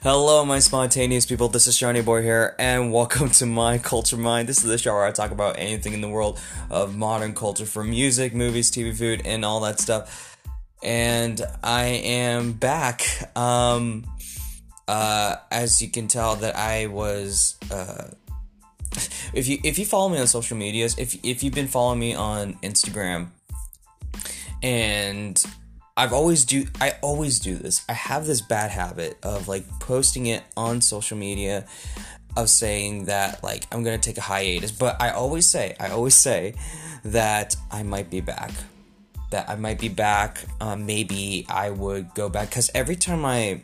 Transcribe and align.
Hello, 0.00 0.44
my 0.44 0.60
spontaneous 0.60 1.26
people. 1.26 1.48
This 1.48 1.66
is 1.66 1.76
Seanie 1.76 2.04
Boi 2.04 2.22
here, 2.22 2.54
and 2.60 2.92
welcome 2.92 3.30
to 3.30 3.46
my 3.46 3.78
Culture 3.78 4.16
Mind. 4.16 4.48
This 4.48 4.58
is 4.58 4.70
the 4.70 4.78
show 4.78 4.94
where 4.94 5.04
I 5.04 5.10
talk 5.10 5.32
about 5.32 5.58
anything 5.58 5.92
in 5.92 6.00
the 6.00 6.08
world 6.08 6.38
of 6.70 6.96
modern 6.96 7.34
culture, 7.34 7.66
from 7.66 7.90
music, 7.90 8.32
movies, 8.32 8.70
TV, 8.70 8.96
food, 8.96 9.22
and 9.24 9.44
all 9.44 9.58
that 9.62 9.80
stuff. 9.80 10.38
And 10.84 11.42
I 11.64 11.86
am 11.86 12.52
back. 12.52 13.02
Um, 13.36 14.04
uh, 14.86 15.34
as 15.50 15.82
you 15.82 15.88
can 15.90 16.06
tell, 16.06 16.36
that 16.36 16.54
I 16.54 16.86
was. 16.86 17.56
Uh, 17.68 18.04
if 19.34 19.48
you 19.48 19.58
if 19.64 19.80
you 19.80 19.84
follow 19.84 20.10
me 20.10 20.18
on 20.18 20.28
social 20.28 20.56
medias, 20.56 20.96
if 20.96 21.18
if 21.24 21.42
you've 21.42 21.54
been 21.54 21.66
following 21.66 21.98
me 21.98 22.14
on 22.14 22.54
Instagram, 22.62 23.30
and 24.62 25.42
I've 25.98 26.12
always 26.12 26.44
do 26.44 26.64
I 26.80 26.92
always 27.02 27.40
do 27.40 27.56
this. 27.56 27.84
I 27.88 27.92
have 27.92 28.24
this 28.24 28.40
bad 28.40 28.70
habit 28.70 29.18
of 29.24 29.48
like 29.48 29.68
posting 29.80 30.26
it 30.26 30.44
on 30.56 30.80
social 30.80 31.18
media 31.18 31.66
of 32.36 32.48
saying 32.48 33.06
that 33.06 33.42
like 33.42 33.66
I'm 33.72 33.82
going 33.82 34.00
to 34.00 34.08
take 34.08 34.16
a 34.16 34.20
hiatus, 34.20 34.70
but 34.70 35.02
I 35.02 35.10
always 35.10 35.44
say, 35.44 35.74
I 35.80 35.88
always 35.88 36.14
say 36.14 36.54
that 37.04 37.56
I 37.72 37.82
might 37.82 38.10
be 38.10 38.20
back. 38.20 38.52
That 39.32 39.50
I 39.50 39.56
might 39.56 39.80
be 39.80 39.88
back. 39.88 40.44
Um, 40.60 40.86
maybe 40.86 41.44
I 41.48 41.70
would 41.70 42.14
go 42.14 42.28
back 42.28 42.52
cuz 42.52 42.70
every 42.76 42.96
time 42.96 43.24
I 43.24 43.62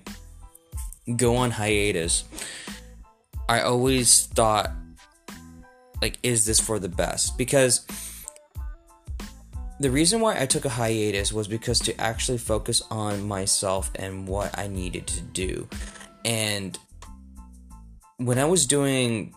go 1.17 1.37
on 1.37 1.53
hiatus, 1.53 2.25
I 3.49 3.61
always 3.61 4.27
thought 4.27 4.73
like 6.03 6.19
is 6.25 6.47
this 6.47 6.59
for 6.59 6.81
the 6.81 6.89
best? 6.89 7.39
Because 7.39 7.87
the 9.81 9.91
reason 9.91 10.21
why 10.21 10.41
I 10.41 10.47
took 10.47 10.65
a 10.65 10.69
hiatus 10.69 11.33
was 11.33 11.49
because 11.49 11.81
to 11.81 12.01
actually 12.01 12.39
focus 12.39 12.83
on 12.91 13.27
myself 13.27 13.91
and 13.97 14.29
what 14.29 14.57
I 14.57 14.69
needed 14.69 15.07
to 15.09 15.21
do. 15.21 15.69
And 16.25 16.79
when 18.19 18.39
I 18.39 18.45
was 18.45 18.67
doing, 18.67 19.35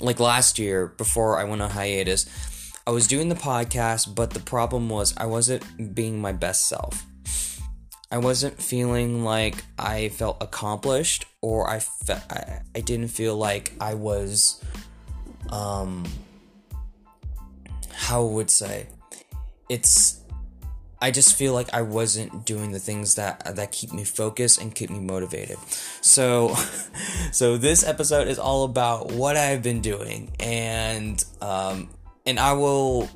like 0.00 0.20
last 0.20 0.58
year, 0.58 0.86
before 0.96 1.38
I 1.38 1.44
went 1.44 1.60
on 1.60 1.70
hiatus, 1.70 2.26
I 2.86 2.92
was 2.92 3.06
doing 3.06 3.28
the 3.28 3.34
podcast, 3.34 4.14
but 4.14 4.30
the 4.30 4.40
problem 4.40 4.88
was 4.88 5.14
I 5.16 5.26
wasn't 5.26 5.94
being 5.94 6.20
my 6.20 6.32
best 6.32 6.66
self. 6.68 7.06
I 8.10 8.18
wasn't 8.18 8.60
feeling 8.60 9.22
like 9.22 9.62
I 9.78 10.08
felt 10.08 10.42
accomplished, 10.42 11.26
or 11.42 11.70
I, 11.70 11.78
fe- 11.78 12.22
I, 12.28 12.60
I 12.74 12.80
didn't 12.80 13.08
feel 13.08 13.36
like 13.36 13.72
I 13.80 13.94
was, 13.94 14.60
um, 15.50 16.04
how 17.92 18.24
would 18.24 18.50
say, 18.50 18.88
it's 19.70 20.20
I 21.00 21.10
just 21.10 21.36
feel 21.36 21.54
like 21.54 21.72
I 21.72 21.80
wasn't 21.80 22.44
doing 22.44 22.72
the 22.72 22.78
things 22.78 23.14
that 23.14 23.56
that 23.56 23.72
keep 23.72 23.92
me 23.92 24.04
focused 24.04 24.60
and 24.60 24.74
keep 24.74 24.90
me 24.90 24.98
motivated. 24.98 25.56
So 26.02 26.54
so 27.32 27.56
this 27.56 27.86
episode 27.86 28.28
is 28.28 28.38
all 28.38 28.64
about 28.64 29.12
what 29.12 29.36
I've 29.36 29.62
been 29.62 29.80
doing 29.80 30.30
and 30.38 31.24
um 31.40 31.88
and 32.26 32.38
I 32.38 32.52
will 32.52 33.08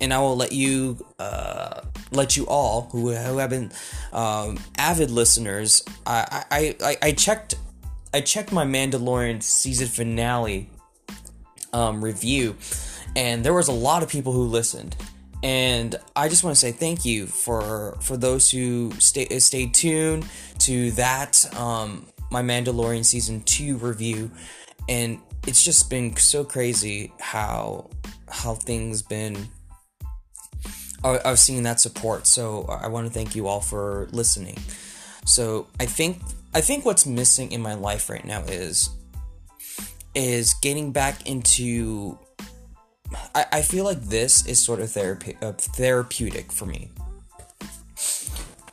and 0.00 0.12
I 0.12 0.18
will 0.18 0.36
let 0.36 0.52
you 0.52 1.04
uh, 1.18 1.80
let 2.12 2.36
you 2.36 2.46
all 2.46 2.88
who, 2.92 3.12
who 3.12 3.38
have 3.38 3.50
been 3.50 3.72
um, 4.12 4.58
avid 4.76 5.10
listeners. 5.10 5.82
I, 6.06 6.44
I, 6.50 6.76
I, 6.80 6.96
I 7.02 7.12
checked 7.12 7.54
I 8.12 8.20
checked 8.20 8.52
my 8.52 8.64
Mandalorian 8.64 9.42
season 9.42 9.88
finale 9.88 10.68
um, 11.72 12.04
review, 12.04 12.56
and 13.16 13.44
there 13.44 13.54
was 13.54 13.68
a 13.68 13.72
lot 13.72 14.02
of 14.02 14.08
people 14.08 14.32
who 14.32 14.44
listened 14.44 14.94
and 15.44 15.94
I 16.16 16.30
just 16.30 16.42
want 16.42 16.56
to 16.56 16.60
say 16.60 16.72
thank 16.72 17.04
you 17.04 17.26
for 17.26 17.98
for 18.00 18.16
those 18.16 18.50
who 18.50 18.90
stay 18.98 19.28
stay 19.38 19.66
tuned 19.66 20.26
to 20.60 20.90
that 20.92 21.44
um, 21.54 22.06
my 22.30 22.42
Mandalorian 22.42 23.04
season 23.04 23.42
two 23.42 23.76
review, 23.76 24.30
and 24.88 25.20
it's 25.46 25.62
just 25.62 25.90
been 25.90 26.16
so 26.16 26.44
crazy 26.44 27.12
how 27.20 27.90
how 28.28 28.54
things 28.54 29.02
been. 29.02 29.48
I've 31.04 31.38
seen 31.38 31.64
that 31.64 31.80
support, 31.80 32.26
so 32.26 32.64
I 32.64 32.88
want 32.88 33.06
to 33.06 33.12
thank 33.12 33.36
you 33.36 33.46
all 33.46 33.60
for 33.60 34.08
listening. 34.12 34.56
So 35.26 35.66
I 35.78 35.84
think 35.84 36.22
I 36.54 36.62
think 36.62 36.86
what's 36.86 37.04
missing 37.04 37.52
in 37.52 37.60
my 37.60 37.74
life 37.74 38.08
right 38.08 38.24
now 38.24 38.40
is 38.44 38.88
is 40.14 40.54
getting 40.62 40.92
back 40.92 41.28
into 41.28 42.18
I, 43.34 43.46
I 43.52 43.62
feel 43.62 43.84
like 43.84 44.00
this 44.02 44.46
is 44.46 44.58
sort 44.58 44.80
of 44.80 44.90
therapy, 44.90 45.36
uh, 45.40 45.52
therapeutic 45.52 46.52
for 46.52 46.66
me. 46.66 46.90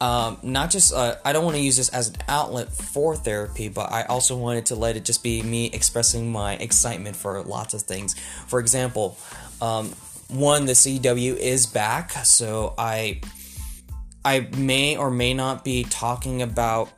Um, 0.02 0.40
not 0.42 0.72
just 0.72 0.94
uh, 0.94 1.18
I 1.24 1.32
don't 1.32 1.46
want 1.46 1.58
to 1.58 1.62
use 1.62 1.78
this 1.78 1.90
as 1.90 2.10
an 2.10 2.16
outlet 2.28 2.74
for 2.74 3.16
therapy, 3.16 3.70
but 3.70 3.92
I 3.92 4.04
also 4.04 4.36
wanted 4.36 4.66
to 4.68 4.76
let 4.76 4.96
it 4.96 5.06
just 5.06 5.22
be 5.22 5.44
me 5.44 5.68
expressing 5.68 6.32
my 6.32 6.56
excitement 6.56 7.16
for 7.16 7.40
lots 7.44 7.76
of 7.76 7.84
things. 7.84 8.16
For 8.48 8.60
example, 8.60 9.16
um, 9.62 9.90
one 10.28 10.66
the 10.66 10.74
CW 10.74 11.36
is 11.36 11.68
back, 11.68 12.12
so 12.26 12.74
I 12.80 13.22
I 14.26 14.48
may 14.58 14.98
or 14.98 15.12
may 15.12 15.36
not 15.36 15.64
be 15.64 15.84
talking 15.84 16.42
about 16.42 16.90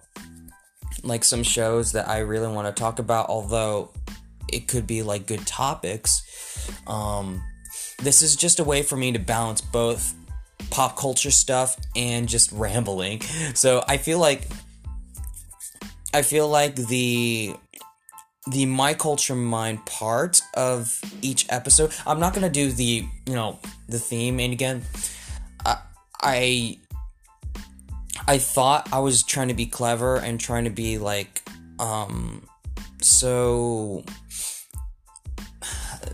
like 1.03 1.25
some 1.25 1.43
shows 1.43 1.91
that 1.91 2.07
I 2.07 2.19
really 2.19 2.47
want 2.47 2.73
to 2.73 2.79
talk 2.79 2.99
about, 2.99 3.27
although 3.27 3.91
it 4.53 4.67
could 4.67 4.87
be 4.87 5.03
like 5.03 5.27
good 5.27 5.45
topics. 5.45 6.71
Um, 6.87 7.43
this 7.99 8.21
is 8.21 8.35
just 8.35 8.59
a 8.59 8.63
way 8.63 8.83
for 8.83 8.95
me 8.95 9.11
to 9.11 9.19
balance 9.19 9.61
both 9.61 10.13
pop 10.69 10.97
culture 10.97 11.31
stuff 11.31 11.77
and 11.95 12.27
just 12.27 12.51
rambling. 12.53 13.21
So 13.53 13.83
I 13.87 13.97
feel 13.97 14.19
like 14.19 14.47
I 16.13 16.21
feel 16.21 16.47
like 16.47 16.75
the 16.75 17.55
the 18.51 18.65
my 18.65 18.93
culture 18.93 19.35
mind 19.35 19.85
part 19.85 20.41
of 20.53 20.99
each 21.21 21.45
episode. 21.49 21.91
I'm 22.05 22.19
not 22.19 22.33
gonna 22.33 22.49
do 22.49 22.71
the 22.71 23.05
you 23.25 23.33
know 23.33 23.59
the 23.87 23.99
theme, 23.99 24.39
and 24.39 24.53
again, 24.53 24.83
I 25.65 25.77
I, 26.21 26.79
I 28.27 28.37
thought 28.37 28.89
I 28.91 28.99
was 28.99 29.23
trying 29.23 29.47
to 29.47 29.53
be 29.53 29.65
clever 29.65 30.17
and 30.17 30.39
trying 30.39 30.65
to 30.65 30.69
be 30.69 30.97
like 30.97 31.41
um 31.79 32.47
so 33.01 34.03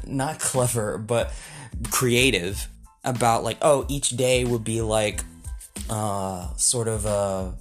not 0.10 0.40
clever, 0.40 0.98
but 0.98 1.34
creative 1.92 2.68
about 3.04 3.44
like 3.44 3.58
oh 3.62 3.86
each 3.88 4.10
day 4.10 4.44
would 4.44 4.64
be 4.64 4.82
like 4.82 5.24
uh 5.90 6.54
sort 6.56 6.88
of 6.88 7.06
a 7.06 7.56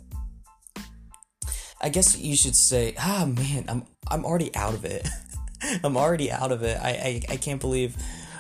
I 1.81 1.91
guess 1.91 2.19
you 2.19 2.35
should 2.35 2.57
say 2.57 2.95
ah 2.99 3.27
man 3.27 3.65
I'm 3.69 3.85
I'm 4.09 4.25
already 4.25 4.55
out 4.55 4.75
of 4.75 4.85
it. 4.85 5.07
I'm 5.85 5.97
already 5.97 6.31
out 6.31 6.53
of 6.53 6.63
it. 6.63 6.79
I, 6.81 6.91
I 6.91 7.23
I 7.35 7.37
can't 7.37 7.61
believe 7.61 7.97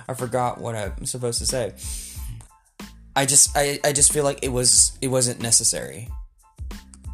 I 0.08 0.14
forgot 0.14 0.60
what 0.60 0.74
I'm 0.74 1.04
supposed 1.04 1.38
to 1.38 1.46
say. 1.46 1.74
I 3.14 3.26
just 3.26 3.56
I, 3.56 3.78
I 3.84 3.92
just 3.92 4.12
feel 4.12 4.24
like 4.24 4.40
it 4.42 4.52
was 4.52 4.96
it 5.00 5.08
wasn't 5.08 5.40
necessary. 5.40 6.08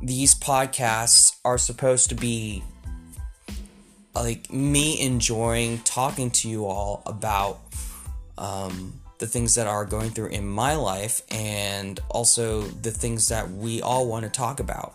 These 0.02 0.34
podcasts 0.34 1.36
are 1.44 1.56
supposed 1.58 2.10
to 2.10 2.14
be 2.14 2.62
like 4.14 4.52
me 4.52 5.00
enjoying 5.00 5.78
talking 5.80 6.30
to 6.30 6.48
you 6.48 6.66
all 6.66 7.02
about 7.06 7.60
um, 8.38 9.00
the 9.18 9.26
things 9.26 9.54
that 9.54 9.66
are 9.66 9.84
going 9.84 10.10
through 10.10 10.28
in 10.28 10.46
my 10.46 10.74
life 10.74 11.22
and 11.30 12.00
also 12.08 12.62
the 12.62 12.90
things 12.90 13.28
that 13.28 13.50
we 13.50 13.80
all 13.82 14.06
want 14.06 14.24
to 14.24 14.30
talk 14.30 14.60
about 14.60 14.94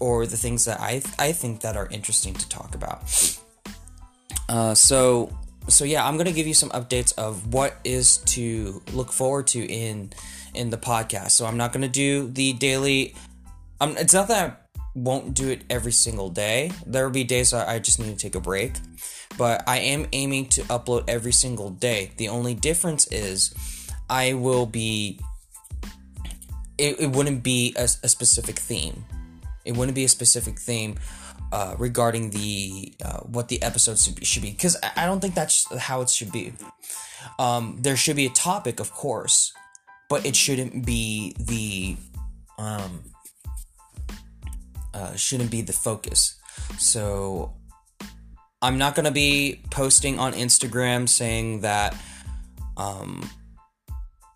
or 0.00 0.26
the 0.26 0.36
things 0.36 0.64
that 0.64 0.80
I, 0.80 1.02
I 1.18 1.32
think 1.32 1.60
that 1.62 1.76
are 1.76 1.88
interesting 1.90 2.34
to 2.34 2.48
talk 2.48 2.74
about. 2.74 3.38
Uh, 4.48 4.74
so 4.74 5.36
so 5.68 5.84
yeah 5.84 6.06
i'm 6.06 6.16
gonna 6.16 6.30
give 6.30 6.46
you 6.46 6.54
some 6.54 6.70
updates 6.70 7.12
of 7.18 7.52
what 7.52 7.76
is 7.82 8.18
to 8.18 8.80
look 8.92 9.12
forward 9.12 9.48
to 9.48 9.64
in 9.64 10.12
in 10.54 10.70
the 10.70 10.76
podcast. 10.76 11.32
So 11.32 11.46
i'm 11.46 11.56
not 11.56 11.72
gonna 11.72 11.88
do 11.88 12.28
the 12.28 12.52
daily 12.52 13.14
um, 13.80 13.96
it's 13.98 14.14
not 14.14 14.28
that 14.28 14.65
won't 14.96 15.34
do 15.34 15.50
it 15.50 15.62
every 15.68 15.92
single 15.92 16.30
day. 16.30 16.72
There 16.86 17.04
will 17.04 17.12
be 17.12 17.22
days 17.22 17.52
I 17.52 17.78
just 17.78 18.00
need 18.00 18.08
to 18.08 18.16
take 18.16 18.34
a 18.34 18.40
break, 18.40 18.72
but 19.36 19.62
I 19.66 19.78
am 19.78 20.06
aiming 20.12 20.48
to 20.50 20.62
upload 20.62 21.04
every 21.06 21.32
single 21.32 21.70
day. 21.70 22.12
The 22.16 22.28
only 22.30 22.54
difference 22.54 23.06
is 23.12 23.54
I 24.08 24.32
will 24.32 24.66
be. 24.66 25.20
It, 26.78 27.00
it 27.00 27.10
wouldn't 27.12 27.42
be 27.42 27.74
a, 27.76 27.84
a 27.84 28.08
specific 28.08 28.58
theme. 28.58 29.04
It 29.64 29.76
wouldn't 29.76 29.94
be 29.94 30.04
a 30.04 30.08
specific 30.08 30.58
theme 30.58 30.98
uh, 31.52 31.74
regarding 31.78 32.30
the 32.30 32.94
uh, 33.04 33.20
what 33.20 33.48
the 33.48 33.62
episodes 33.62 34.10
should 34.22 34.42
be 34.42 34.50
because 34.50 34.76
I 34.96 35.06
don't 35.06 35.20
think 35.20 35.34
that's 35.34 35.66
how 35.76 36.00
it 36.00 36.10
should 36.10 36.32
be. 36.32 36.52
Um, 37.38 37.78
there 37.80 37.96
should 37.96 38.16
be 38.16 38.26
a 38.26 38.30
topic, 38.30 38.80
of 38.80 38.92
course, 38.92 39.52
but 40.08 40.24
it 40.24 40.36
shouldn't 40.36 40.86
be 40.86 41.34
the 41.38 41.96
um, 42.58 43.02
uh, 44.96 45.14
shouldn't 45.16 45.50
be 45.50 45.62
the 45.62 45.72
focus. 45.72 46.20
So 46.78 47.52
I'm 48.62 48.78
not 48.78 48.94
gonna 48.96 49.16
be 49.26 49.60
posting 49.70 50.18
on 50.18 50.32
Instagram 50.32 51.08
saying 51.08 51.60
that 51.60 51.94
um, 52.76 53.28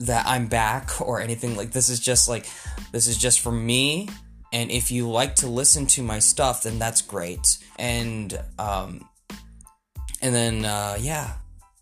that 0.01 0.25
I'm 0.27 0.47
back 0.49 1.01
or 1.01 1.21
anything 1.21 1.57
like 1.57 1.71
this 1.73 1.89
is 1.89 2.01
just 2.01 2.29
like 2.29 2.47
this 2.93 3.07
is 3.07 3.17
just 3.19 3.41
for 3.41 3.53
me 3.53 4.09
And 4.53 4.71
if 4.71 4.91
you 4.91 5.09
like 5.09 5.37
to 5.37 5.47
listen 5.47 5.87
to 5.89 6.03
my 6.03 6.19
stuff, 6.19 6.65
then 6.65 6.79
that's 6.79 7.03
great. 7.03 7.59
And 7.79 8.39
um, 8.59 9.09
and 10.21 10.35
then 10.35 10.65
uh, 10.65 10.97
yeah, 11.01 11.35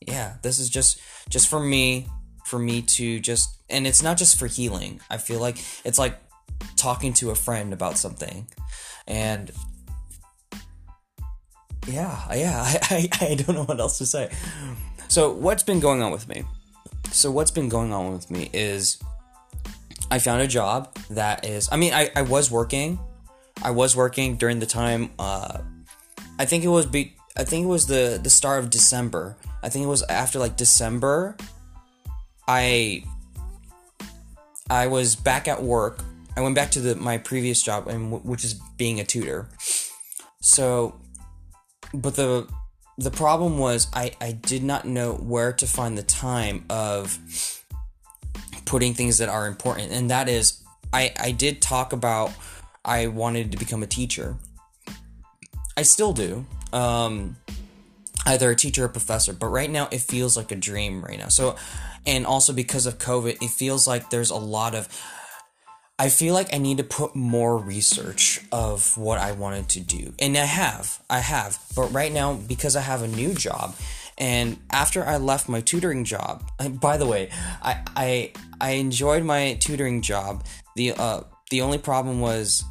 yeah, 0.07 0.35
this 0.43 0.59
is 0.59 0.69
just 0.69 1.01
just 1.31 1.49
for 1.49 1.61
me, 1.61 2.07
for 2.45 2.59
me 2.59 2.83
to 2.83 3.21
just, 3.21 3.51
and 3.71 3.87
it's 3.87 4.03
not 4.03 4.19
just 4.19 4.39
for 4.39 4.47
healing. 4.47 5.01
I 5.11 5.17
feel 5.17 5.41
like 5.41 5.59
it's 5.85 5.99
like 5.99 6.19
talking 6.77 7.13
to 7.15 7.31
a 7.31 7.35
friend 7.35 7.73
about 7.73 7.99
something, 7.99 8.47
and 9.07 9.51
yeah, 11.87 12.35
yeah, 12.35 12.63
I, 12.91 13.09
I, 13.21 13.27
I 13.31 13.35
don't 13.35 13.55
know 13.55 13.65
what 13.65 13.81
else 13.81 13.99
to 13.99 14.07
say. 14.07 14.31
So, 15.09 15.33
what's 15.33 15.63
been 15.63 15.81
going 15.81 16.03
on 16.03 16.13
with 16.13 16.29
me? 16.29 16.45
So, 17.11 17.31
what's 17.31 17.51
been 17.51 17.69
going 17.69 17.93
on 17.93 18.13
with 18.13 18.31
me 18.31 18.51
is 18.53 18.99
I 20.11 20.19
found 20.19 20.43
a 20.43 20.47
job 20.47 20.95
that 21.11 21.45
is, 21.45 21.69
I 21.73 21.77
mean, 21.77 21.93
I, 21.93 22.11
I 22.15 22.23
was 22.23 22.51
working. 22.51 22.99
I 23.63 23.71
was 23.71 23.97
working 23.97 24.37
during 24.37 24.61
the 24.61 24.67
time, 24.67 25.11
uh, 25.19 25.59
I 26.39 26.45
think 26.45 26.63
it 26.63 26.69
was, 26.69 26.87
be, 26.87 27.17
I 27.37 27.45
think 27.45 27.65
it 27.65 27.69
was 27.69 27.87
the, 27.87 28.21
the 28.23 28.31
start 28.31 28.63
of 28.63 28.71
December. 28.71 29.37
I 29.63 29.69
think 29.69 29.85
it 29.85 29.89
was 29.89 30.05
after 30.05 30.39
like 30.39 30.57
December. 30.57 31.37
I, 32.47 33.03
I 34.71 34.87
was 34.87 35.17
back 35.17 35.49
at 35.49 35.63
work. 35.63 36.05
I 36.39 36.41
went 36.41 36.55
back 36.55 36.71
to 36.71 36.81
the, 36.81 36.95
my 36.95 37.19
previous 37.19 37.61
job, 37.61 37.89
and 37.89 38.25
which 38.25 38.45
is 38.45 38.55
being 38.77 39.01
a 39.01 39.05
tutor. 39.05 39.49
So 40.41 40.95
but 41.93 42.15
the 42.15 42.47
the 42.97 43.11
problem 43.11 43.59
was 43.59 43.89
I, 43.93 44.13
I 44.21 44.33
did 44.33 44.63
not 44.63 44.85
know 44.85 45.15
where 45.15 45.53
to 45.55 45.67
find 45.67 45.99
the 45.99 46.05
time 46.05 46.65
of 46.71 47.19
putting 48.67 48.95
things 48.95 49.19
that 49.19 49.29
are 49.29 49.49
important 49.49 49.91
and 49.93 50.11
that 50.11 50.29
is 50.29 50.63
I, 50.93 51.13
I 51.19 51.33
did 51.33 51.61
talk 51.61 51.93
about 51.93 52.33
I 52.85 53.09
wanted 53.09 53.51
to 53.53 53.59
become 53.59 53.83
a 53.83 53.87
teacher. 53.87 54.37
I 55.77 55.83
still 55.83 56.13
do. 56.13 56.47
Um, 56.73 57.37
either 58.27 58.51
a 58.51 58.57
teacher 58.57 58.85
or 58.85 58.89
professor, 58.89 59.33
but 59.33 59.47
right 59.47 59.71
now 59.71 59.89
it 59.91 60.03
feels 60.03 60.37
like 60.37 60.53
a 60.53 60.57
dream 60.57 61.03
right 61.03 61.19
now. 61.19 61.29
So 61.29 61.57
and 62.07 62.25
also 62.27 62.53
because 62.53 62.87
of 62.87 62.99
COVID, 62.99 63.43
it 63.43 63.51
feels 63.51 63.89
like 63.89 64.11
there's 64.11 64.31
a 64.31 64.37
lot 64.37 64.77
of 64.77 64.89
I 65.99 66.09
feel 66.11 66.33
like 66.33 66.55
I 66.55 66.59
need 66.59 66.79
to 66.79 66.85
put 66.85 67.17
more 67.17 67.59
research 67.59 68.41
of 68.53 68.97
what 68.97 69.19
I 69.19 69.33
wanted 69.33 69.69
to 69.71 69.81
do. 69.81 70.15
And 70.21 70.37
I 70.37 70.45
have. 70.45 71.03
I 71.11 71.19
have. 71.19 71.59
But 71.75 71.93
right 71.93 72.13
now, 72.13 72.35
because 72.35 72.77
I 72.77 72.83
have 72.83 73.03
a 73.03 73.09
new 73.09 73.35
job, 73.35 73.75
and 74.17 74.59
after 74.71 75.05
I 75.05 75.17
left 75.17 75.49
my 75.49 75.61
tutoring 75.61 76.05
job, 76.05 76.49
by 76.81 76.97
the 76.97 77.07
way, 77.07 77.31
I 77.63 77.83
I, 77.97 78.33
I 78.61 78.71
enjoyed 78.73 79.25
my 79.25 79.55
tutoring 79.55 80.03
job. 80.03 80.45
The 80.77 80.93
uh 80.93 81.23
the 81.51 81.63
only 81.63 81.79
problem 81.79 82.21
was 82.21 82.65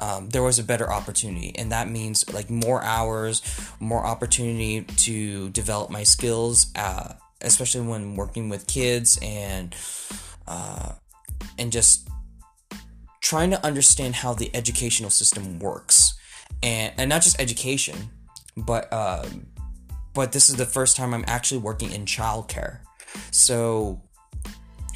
um, 0.00 0.28
there 0.28 0.42
was 0.42 0.58
a 0.58 0.64
better 0.64 0.90
opportunity, 0.90 1.52
and 1.56 1.72
that 1.72 1.90
means 1.90 2.32
like 2.32 2.50
more 2.50 2.82
hours, 2.84 3.42
more 3.80 4.04
opportunity 4.04 4.82
to 4.82 5.50
develop 5.50 5.90
my 5.90 6.04
skills, 6.04 6.68
uh, 6.76 7.14
especially 7.40 7.80
when 7.80 8.14
working 8.14 8.48
with 8.48 8.66
kids 8.66 9.18
and 9.22 9.74
uh, 10.46 10.92
and 11.58 11.72
just 11.72 12.08
trying 13.20 13.50
to 13.50 13.64
understand 13.64 14.16
how 14.16 14.34
the 14.34 14.50
educational 14.54 15.10
system 15.10 15.58
works. 15.58 16.14
And 16.62 16.92
and 16.96 17.08
not 17.08 17.22
just 17.22 17.40
education 17.40 18.10
but 18.64 18.92
uh, 18.92 19.24
but 20.14 20.32
this 20.32 20.48
is 20.48 20.56
the 20.56 20.66
first 20.66 20.96
time 20.96 21.14
i'm 21.14 21.24
actually 21.26 21.58
working 21.58 21.92
in 21.92 22.04
childcare. 22.04 22.80
So 23.30 24.02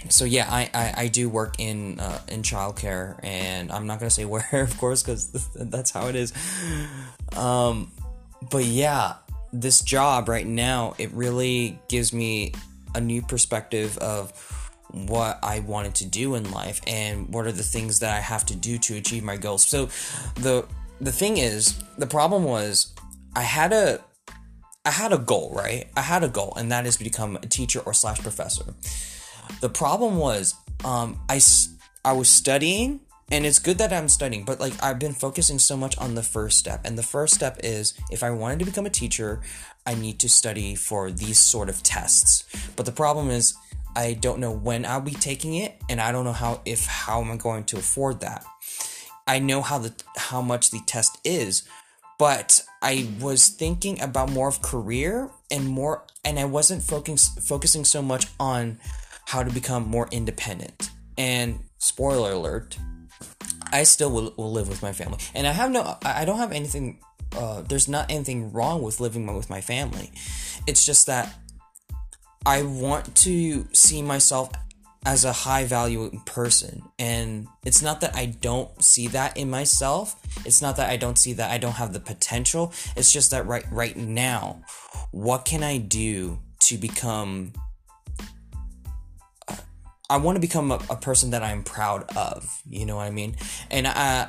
so 0.08 0.24
yeah 0.24 0.48
i 0.50 0.68
i, 0.74 0.94
I 1.02 1.08
do 1.08 1.28
work 1.28 1.60
in 1.60 2.00
uh, 2.00 2.20
in 2.26 2.42
childcare 2.42 3.20
and 3.22 3.70
i'm 3.70 3.86
not 3.86 4.00
gonna 4.00 4.10
say 4.10 4.24
where 4.32 4.48
of 4.52 4.76
course 4.78 5.02
because 5.02 5.30
that's 5.54 5.90
how 5.90 6.08
it 6.08 6.16
is. 6.16 6.32
Um 7.36 7.92
but 8.50 8.64
yeah 8.64 9.14
this 9.52 9.82
job 9.82 10.28
right 10.28 10.46
now 10.46 10.94
it 10.98 11.12
really 11.12 11.78
gives 11.88 12.12
me 12.12 12.52
a 12.94 13.00
new 13.00 13.22
perspective 13.22 13.96
of 13.98 14.32
what 14.92 15.38
I 15.42 15.60
wanted 15.60 15.94
to 15.96 16.06
do 16.06 16.34
in 16.34 16.50
life 16.50 16.80
and 16.86 17.28
what 17.32 17.46
are 17.46 17.52
the 17.52 17.62
things 17.62 18.00
that 18.00 18.14
I 18.14 18.20
have 18.20 18.44
to 18.46 18.54
do 18.54 18.78
to 18.78 18.96
achieve 18.96 19.24
my 19.24 19.36
goals. 19.36 19.64
So 19.64 19.86
the 20.36 20.66
the 21.00 21.12
thing 21.12 21.38
is, 21.38 21.82
the 21.98 22.06
problem 22.06 22.44
was 22.44 22.94
I 23.34 23.42
had 23.42 23.72
a 23.72 24.00
I 24.84 24.90
had 24.90 25.12
a 25.12 25.18
goal, 25.18 25.52
right? 25.54 25.88
I 25.96 26.00
had 26.00 26.24
a 26.24 26.28
goal, 26.28 26.54
and 26.56 26.70
that 26.72 26.86
is 26.86 26.96
to 26.96 27.04
become 27.04 27.36
a 27.36 27.46
teacher 27.46 27.80
or 27.80 27.94
slash 27.94 28.18
professor. 28.20 28.74
The 29.60 29.68
problem 29.68 30.16
was, 30.16 30.54
um, 30.84 31.20
I 31.28 31.40
I 32.04 32.12
was 32.12 32.28
studying, 32.28 33.00
and 33.30 33.46
it's 33.46 33.58
good 33.58 33.78
that 33.78 33.92
I'm 33.92 34.08
studying, 34.08 34.44
but 34.44 34.60
like 34.60 34.72
I've 34.82 34.98
been 34.98 35.14
focusing 35.14 35.58
so 35.58 35.76
much 35.76 35.96
on 35.98 36.14
the 36.14 36.22
first 36.22 36.58
step, 36.58 36.80
and 36.84 36.98
the 36.98 37.02
first 37.02 37.34
step 37.34 37.58
is 37.62 37.94
if 38.10 38.22
I 38.22 38.30
wanted 38.30 38.58
to 38.60 38.64
become 38.64 38.86
a 38.86 38.90
teacher, 38.90 39.40
I 39.86 39.94
need 39.94 40.18
to 40.20 40.28
study 40.28 40.74
for 40.74 41.10
these 41.10 41.38
sort 41.38 41.68
of 41.68 41.82
tests. 41.82 42.44
But 42.76 42.86
the 42.86 42.92
problem 42.92 43.30
is 43.30 43.54
I 43.94 44.14
don't 44.14 44.40
know 44.40 44.52
when 44.52 44.86
I'll 44.86 45.00
be 45.00 45.12
taking 45.12 45.54
it, 45.54 45.80
and 45.88 46.00
I 46.00 46.12
don't 46.12 46.24
know 46.24 46.32
how 46.32 46.60
if 46.64 46.86
how 46.86 47.20
am 47.20 47.30
I 47.30 47.36
going 47.36 47.64
to 47.64 47.76
afford 47.76 48.20
that. 48.20 48.44
I 49.26 49.38
know 49.38 49.60
how 49.62 49.78
the 49.78 49.92
how 50.16 50.40
much 50.42 50.70
the 50.70 50.80
test 50.86 51.18
is, 51.24 51.62
but 52.18 52.62
I 52.80 53.08
was 53.20 53.48
thinking 53.48 54.00
about 54.00 54.30
more 54.30 54.48
of 54.48 54.62
career 54.62 55.30
and 55.50 55.68
more, 55.68 56.04
and 56.24 56.38
I 56.38 56.44
wasn't 56.44 56.82
focusing 56.82 57.42
focusing 57.42 57.84
so 57.84 58.02
much 58.02 58.26
on 58.40 58.78
how 59.26 59.42
to 59.42 59.50
become 59.50 59.86
more 59.88 60.08
independent. 60.10 60.90
And 61.18 61.60
spoiler 61.78 62.32
alert, 62.32 62.78
I 63.70 63.82
still 63.82 64.10
will, 64.10 64.34
will 64.36 64.52
live 64.52 64.68
with 64.68 64.82
my 64.82 64.92
family, 64.92 65.18
and 65.34 65.46
I 65.46 65.52
have 65.52 65.70
no, 65.70 65.98
I 66.04 66.24
don't 66.24 66.38
have 66.38 66.52
anything. 66.52 66.98
Uh, 67.36 67.62
there's 67.62 67.88
not 67.88 68.10
anything 68.10 68.52
wrong 68.52 68.82
with 68.82 69.00
living 69.00 69.26
with 69.34 69.48
my 69.48 69.62
family. 69.62 70.12
It's 70.66 70.84
just 70.84 71.06
that 71.06 71.34
I 72.44 72.62
want 72.62 73.14
to 73.16 73.66
see 73.72 74.02
myself 74.02 74.50
as 75.04 75.24
a 75.24 75.32
high 75.32 75.64
value 75.64 76.10
person. 76.24 76.82
And 76.98 77.48
it's 77.64 77.82
not 77.82 78.00
that 78.02 78.14
I 78.14 78.26
don't 78.26 78.82
see 78.82 79.08
that 79.08 79.36
in 79.36 79.50
myself. 79.50 80.16
It's 80.44 80.62
not 80.62 80.76
that 80.76 80.90
I 80.90 80.96
don't 80.96 81.18
see 81.18 81.32
that 81.34 81.50
I 81.50 81.58
don't 81.58 81.72
have 81.72 81.92
the 81.92 82.00
potential. 82.00 82.72
It's 82.96 83.12
just 83.12 83.30
that 83.32 83.46
right 83.46 83.64
right 83.70 83.96
now, 83.96 84.62
what 85.10 85.44
can 85.44 85.62
I 85.62 85.78
do 85.78 86.38
to 86.60 86.78
become 86.78 87.52
uh, 89.48 89.56
I 90.08 90.18
want 90.18 90.36
to 90.36 90.40
become 90.40 90.70
a, 90.70 90.80
a, 90.88 90.96
person 90.96 91.30
that 91.30 91.42
I'm 91.42 91.64
proud 91.64 92.04
of. 92.16 92.62
You 92.68 92.86
know 92.86 92.96
what 92.96 93.06
I 93.06 93.10
mean? 93.10 93.36
And 93.70 93.88
uh 93.88 94.28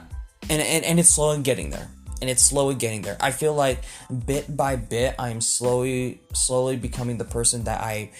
and 0.49 0.61
and, 0.61 0.83
and 0.83 0.99
it's 0.99 1.09
slowly 1.09 1.41
getting 1.43 1.69
there 1.69 1.89
and 2.23 2.29
it's 2.29 2.41
slowly 2.41 2.73
getting 2.73 3.01
there. 3.01 3.17
I 3.19 3.31
feel 3.31 3.53
like 3.53 3.79
bit 4.25 4.55
by 4.55 4.77
bit 4.77 5.13
I'm 5.19 5.41
slowly 5.41 6.21
slowly 6.33 6.77
becoming 6.77 7.17
the 7.17 7.25
person 7.25 7.65
that 7.65 7.81
I 7.81 8.11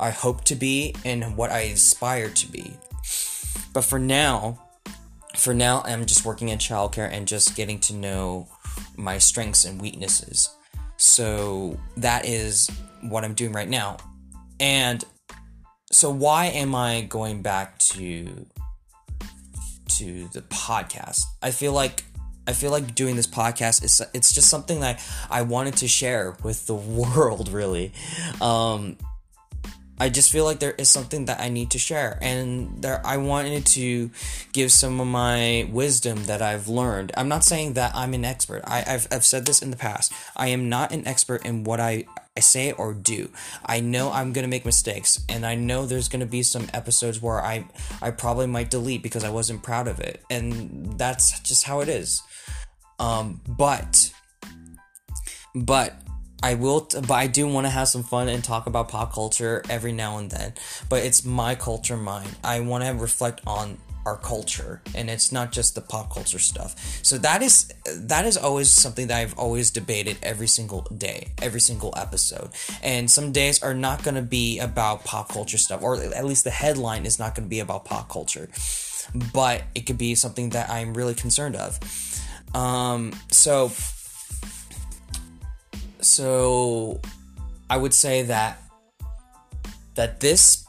I 0.00 0.10
hope 0.10 0.42
to 0.46 0.56
be 0.56 0.96
and 1.04 1.36
what 1.36 1.52
I 1.52 1.60
aspire 1.60 2.28
to 2.28 2.50
be. 2.50 2.72
But 3.72 3.84
for 3.84 4.00
now, 4.00 4.60
for 5.36 5.54
now 5.54 5.80
I'm 5.84 6.06
just 6.06 6.24
working 6.24 6.48
in 6.48 6.58
childcare 6.58 7.08
and 7.08 7.28
just 7.28 7.54
getting 7.54 7.78
to 7.80 7.94
know 7.94 8.48
my 8.96 9.18
strengths 9.18 9.64
and 9.64 9.80
weaknesses. 9.80 10.50
So 10.96 11.78
that 11.98 12.26
is 12.26 12.68
what 13.02 13.24
I'm 13.24 13.34
doing 13.34 13.52
right 13.52 13.68
now. 13.68 13.98
And 14.58 15.04
so 15.92 16.10
why 16.10 16.46
am 16.46 16.74
I 16.74 17.02
going 17.02 17.42
back 17.42 17.78
to 17.90 18.44
to 19.98 20.28
the 20.32 20.42
podcast? 20.50 21.22
I 21.40 21.52
feel 21.52 21.72
like 21.72 22.02
I 22.46 22.52
feel 22.52 22.70
like 22.70 22.94
doing 22.94 23.16
this 23.16 23.26
podcast 23.26 23.84
is 23.84 24.02
it's 24.14 24.32
just 24.32 24.48
something 24.48 24.80
that 24.80 25.04
I 25.30 25.42
wanted 25.42 25.76
to 25.78 25.88
share 25.88 26.36
with 26.42 26.66
the 26.66 26.74
world 26.74 27.48
really. 27.48 27.92
Um 28.40 28.96
I 30.00 30.08
just 30.08 30.32
feel 30.32 30.44
like 30.44 30.58
there 30.58 30.72
is 30.72 30.88
something 30.88 31.26
that 31.26 31.38
I 31.38 31.48
need 31.48 31.70
to 31.70 31.78
share 31.78 32.18
and 32.20 32.82
there 32.82 33.00
I 33.04 33.18
wanted 33.18 33.66
to 33.66 34.10
give 34.52 34.72
some 34.72 35.00
of 35.00 35.06
my 35.06 35.68
wisdom 35.70 36.24
that 36.24 36.42
I've 36.42 36.66
learned. 36.66 37.12
I'm 37.16 37.28
not 37.28 37.44
saying 37.44 37.74
that 37.74 37.94
I'm 37.94 38.12
an 38.12 38.24
expert. 38.24 38.62
I, 38.66 38.80
have 38.80 39.06
I've 39.12 39.24
said 39.24 39.46
this 39.46 39.62
in 39.62 39.70
the 39.70 39.76
past. 39.76 40.12
I 40.34 40.48
am 40.48 40.68
not 40.68 40.90
an 40.90 41.06
expert 41.06 41.46
in 41.46 41.62
what 41.62 41.78
I 41.78 42.06
I 42.36 42.40
say 42.40 42.72
or 42.72 42.94
do. 42.94 43.30
I 43.64 43.80
know 43.80 44.10
I'm 44.10 44.32
gonna 44.32 44.48
make 44.48 44.64
mistakes, 44.64 45.22
and 45.28 45.44
I 45.44 45.54
know 45.54 45.84
there's 45.84 46.08
gonna 46.08 46.26
be 46.26 46.42
some 46.42 46.66
episodes 46.72 47.20
where 47.20 47.42
I 47.42 47.66
I 48.00 48.10
probably 48.10 48.46
might 48.46 48.70
delete 48.70 49.02
because 49.02 49.22
I 49.22 49.28
wasn't 49.28 49.62
proud 49.62 49.86
of 49.86 50.00
it, 50.00 50.22
and 50.30 50.98
that's 50.98 51.38
just 51.40 51.64
how 51.64 51.80
it 51.80 51.88
is. 51.88 52.22
Um, 53.02 53.40
but 53.48 54.12
but 55.54 55.94
I 56.42 56.54
will, 56.54 56.82
t- 56.82 57.00
but 57.00 57.14
I 57.14 57.26
do 57.26 57.46
want 57.48 57.66
to 57.66 57.70
have 57.70 57.88
some 57.88 58.02
fun 58.02 58.28
and 58.28 58.42
talk 58.42 58.66
about 58.66 58.88
pop 58.88 59.12
culture 59.12 59.62
every 59.68 59.92
now 59.92 60.18
and 60.18 60.30
then. 60.30 60.54
But 60.88 61.04
it's 61.04 61.24
my 61.24 61.54
culture, 61.54 61.96
mine. 61.96 62.28
I 62.42 62.60
want 62.60 62.84
to 62.84 62.90
reflect 62.90 63.40
on 63.46 63.78
our 64.04 64.16
culture 64.16 64.82
and 64.96 65.08
it's 65.08 65.30
not 65.30 65.52
just 65.52 65.76
the 65.76 65.80
pop 65.80 66.12
culture 66.12 66.40
stuff 66.40 66.74
so 67.04 67.16
that 67.18 67.40
is 67.40 67.72
that 67.86 68.24
is 68.24 68.36
always 68.36 68.68
something 68.68 69.06
that 69.06 69.20
i've 69.20 69.38
always 69.38 69.70
debated 69.70 70.16
every 70.24 70.48
single 70.48 70.80
day 70.98 71.28
every 71.40 71.60
single 71.60 71.94
episode 71.96 72.50
and 72.82 73.08
some 73.08 73.30
days 73.30 73.62
are 73.62 73.74
not 73.74 74.02
going 74.02 74.16
to 74.16 74.22
be 74.22 74.58
about 74.58 75.04
pop 75.04 75.28
culture 75.28 75.56
stuff 75.56 75.84
or 75.84 76.02
at 76.02 76.24
least 76.24 76.42
the 76.42 76.50
headline 76.50 77.06
is 77.06 77.20
not 77.20 77.36
going 77.36 77.46
to 77.46 77.48
be 77.48 77.60
about 77.60 77.84
pop 77.84 78.08
culture 78.08 78.48
but 79.32 79.62
it 79.76 79.86
could 79.86 79.98
be 79.98 80.16
something 80.16 80.50
that 80.50 80.68
i'm 80.68 80.94
really 80.94 81.14
concerned 81.14 81.54
of 81.54 81.78
um 82.54 83.12
so 83.30 83.70
so 86.00 87.00
i 87.70 87.76
would 87.76 87.94
say 87.94 88.22
that 88.22 88.58
that 89.94 90.20
this 90.20 90.66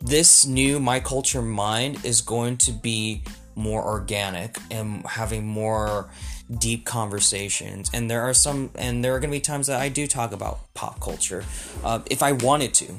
this 0.00 0.44
new 0.46 0.80
my 0.80 1.00
culture 1.00 1.42
mind 1.42 2.04
is 2.04 2.20
going 2.20 2.56
to 2.56 2.72
be 2.72 3.22
more 3.54 3.84
organic 3.84 4.58
and 4.70 5.06
having 5.06 5.46
more 5.46 6.10
deep 6.58 6.84
conversations. 6.84 7.90
And 7.94 8.10
there 8.10 8.22
are 8.22 8.34
some 8.34 8.70
and 8.74 9.04
there 9.04 9.14
are 9.14 9.20
going 9.20 9.30
to 9.30 9.36
be 9.36 9.40
times 9.40 9.66
that 9.68 9.80
i 9.80 9.88
do 9.88 10.06
talk 10.06 10.32
about 10.32 10.72
pop 10.74 11.00
culture 11.00 11.44
uh, 11.84 12.00
if 12.10 12.22
i 12.22 12.32
wanted 12.32 12.74
to 12.74 12.94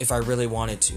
if 0.00 0.12
i 0.12 0.16
really 0.18 0.46
wanted 0.46 0.80
to. 0.82 0.94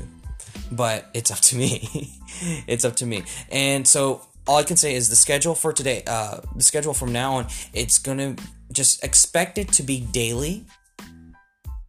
But 0.71 1.09
it's 1.13 1.31
up 1.31 1.39
to 1.39 1.55
me. 1.55 2.13
It's 2.67 2.85
up 2.85 2.97
to 2.97 3.05
me. 3.07 3.23
And 3.51 3.87
so 3.87 4.21
all 4.47 4.57
i 4.57 4.63
can 4.63 4.77
say 4.77 4.95
is 4.95 5.09
the 5.09 5.15
schedule 5.15 5.55
for 5.55 5.73
today 5.73 6.03
uh, 6.07 6.39
the 6.55 6.63
schedule 6.63 6.93
from 6.93 7.11
now 7.11 7.35
on 7.35 7.47
it's 7.73 7.99
to 7.99 8.35
just 8.71 9.03
expect 9.03 9.57
it 9.57 9.71
to 9.71 9.83
be 9.83 10.01
daily 10.01 10.65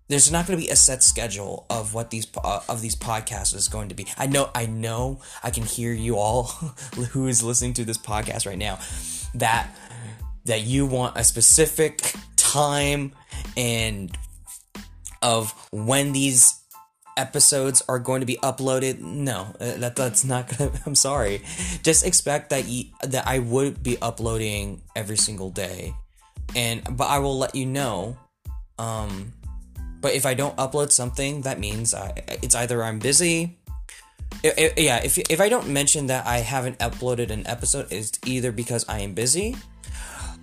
there's 0.08 0.32
not 0.32 0.46
to 0.58 0.64
be 0.64 0.70
a 0.70 0.76
set 0.76 1.02
schedule 1.02 1.66
of 1.68 1.92
what 1.92 2.10
these 2.10 2.26
uh, 2.42 2.60
of 2.68 2.80
these 2.80 2.96
podcasts 2.96 3.54
is 3.54 3.68
going 3.68 3.90
to 3.90 3.94
be. 3.94 4.06
I 4.16 4.26
know, 4.26 4.50
I 4.54 4.66
know, 4.66 5.20
I 5.42 5.50
can 5.50 5.64
hear 5.64 5.92
you 5.92 6.16
all 6.16 6.44
who 7.10 7.26
is 7.26 7.42
listening 7.42 7.74
to 7.74 7.84
this 7.84 7.98
podcast 7.98 8.46
right 8.46 8.58
now 8.58 8.78
that 9.34 9.68
that 10.46 10.62
you 10.62 10.86
want 10.86 11.16
a 11.16 11.24
specific 11.24 12.14
time 12.36 13.12
and 13.56 14.16
of 15.20 15.52
when 15.70 16.12
these 16.12 16.54
episodes 17.18 17.82
are 17.88 17.98
going 17.98 18.20
to 18.20 18.26
be 18.26 18.36
uploaded. 18.36 19.00
No, 19.00 19.54
uh, 19.60 19.74
that 19.78 19.96
that's 19.96 20.24
not 20.24 20.48
gonna. 20.48 20.70
I'm 20.86 20.94
sorry. 20.94 21.42
Just 21.82 22.06
expect 22.06 22.50
that 22.50 22.66
you, 22.66 22.84
that 23.02 23.26
I 23.26 23.40
would 23.40 23.82
be 23.82 24.00
uploading 24.00 24.80
every 24.96 25.18
single 25.18 25.50
day, 25.50 25.94
and 26.54 26.82
but 26.96 27.08
I 27.08 27.18
will 27.18 27.36
let 27.36 27.54
you 27.54 27.66
know. 27.66 28.16
Um, 28.78 29.32
but 30.00 30.14
if 30.14 30.24
I 30.24 30.34
don't 30.34 30.56
upload 30.56 30.92
something, 30.92 31.42
that 31.42 31.58
means 31.58 31.92
I, 31.92 32.12
it's 32.42 32.54
either 32.54 32.82
I'm 32.82 33.00
busy. 33.00 33.58
It, 34.44 34.54
it, 34.56 34.78
yeah, 34.78 35.02
if, 35.02 35.18
if 35.18 35.40
I 35.40 35.48
don't 35.48 35.68
mention 35.68 36.06
that 36.06 36.26
I 36.26 36.38
haven't 36.38 36.78
uploaded 36.78 37.30
an 37.30 37.46
episode, 37.46 37.88
it's 37.90 38.12
either 38.24 38.52
because 38.52 38.84
I 38.88 39.00
am 39.00 39.14
busy, 39.14 39.56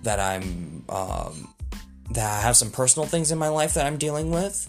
that 0.02 0.20
I'm 0.20 0.84
um, 0.90 1.54
that 2.10 2.38
I 2.38 2.40
have 2.42 2.56
some 2.56 2.70
personal 2.70 3.06
things 3.06 3.32
in 3.32 3.38
my 3.38 3.48
life 3.48 3.74
that 3.74 3.86
I'm 3.86 3.96
dealing 3.96 4.30
with. 4.30 4.68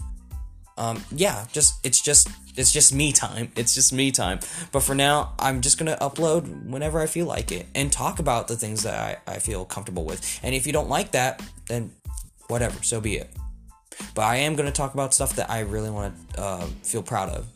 Um, 0.78 1.02
yeah, 1.10 1.44
just 1.52 1.84
it's 1.84 2.00
just 2.00 2.28
it's 2.56 2.72
just 2.72 2.94
me 2.94 3.12
time. 3.12 3.50
It's 3.56 3.74
just 3.74 3.92
me 3.92 4.12
time. 4.12 4.38
But 4.70 4.80
for 4.84 4.94
now, 4.94 5.34
I'm 5.38 5.60
just 5.60 5.76
gonna 5.76 5.98
upload 6.00 6.66
whenever 6.66 7.00
I 7.00 7.06
feel 7.06 7.26
like 7.26 7.50
it 7.50 7.66
and 7.74 7.90
talk 7.90 8.20
about 8.20 8.46
the 8.46 8.56
things 8.56 8.84
that 8.84 9.22
I, 9.26 9.32
I 9.32 9.38
feel 9.40 9.64
comfortable 9.64 10.04
with. 10.04 10.40
And 10.42 10.54
if 10.54 10.66
you 10.66 10.72
don't 10.72 10.88
like 10.88 11.10
that, 11.10 11.42
then 11.66 11.90
whatever, 12.46 12.80
so 12.82 13.00
be 13.00 13.16
it. 13.16 13.28
But 14.14 14.22
I 14.22 14.36
am 14.36 14.56
to 14.56 14.70
talk 14.70 14.94
about 14.94 15.12
stuff 15.12 15.34
that 15.34 15.50
I 15.50 15.60
really 15.60 15.90
want 15.90 16.14
to 16.34 16.40
uh, 16.40 16.66
feel 16.84 17.02
proud 17.02 17.30
of. 17.30 17.46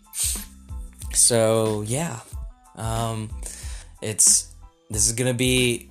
So 1.14 1.82
yeah, 1.82 2.18
um, 2.74 3.30
it's 4.02 4.52
this 4.90 5.06
is 5.06 5.12
gonna 5.12 5.32
be 5.32 5.88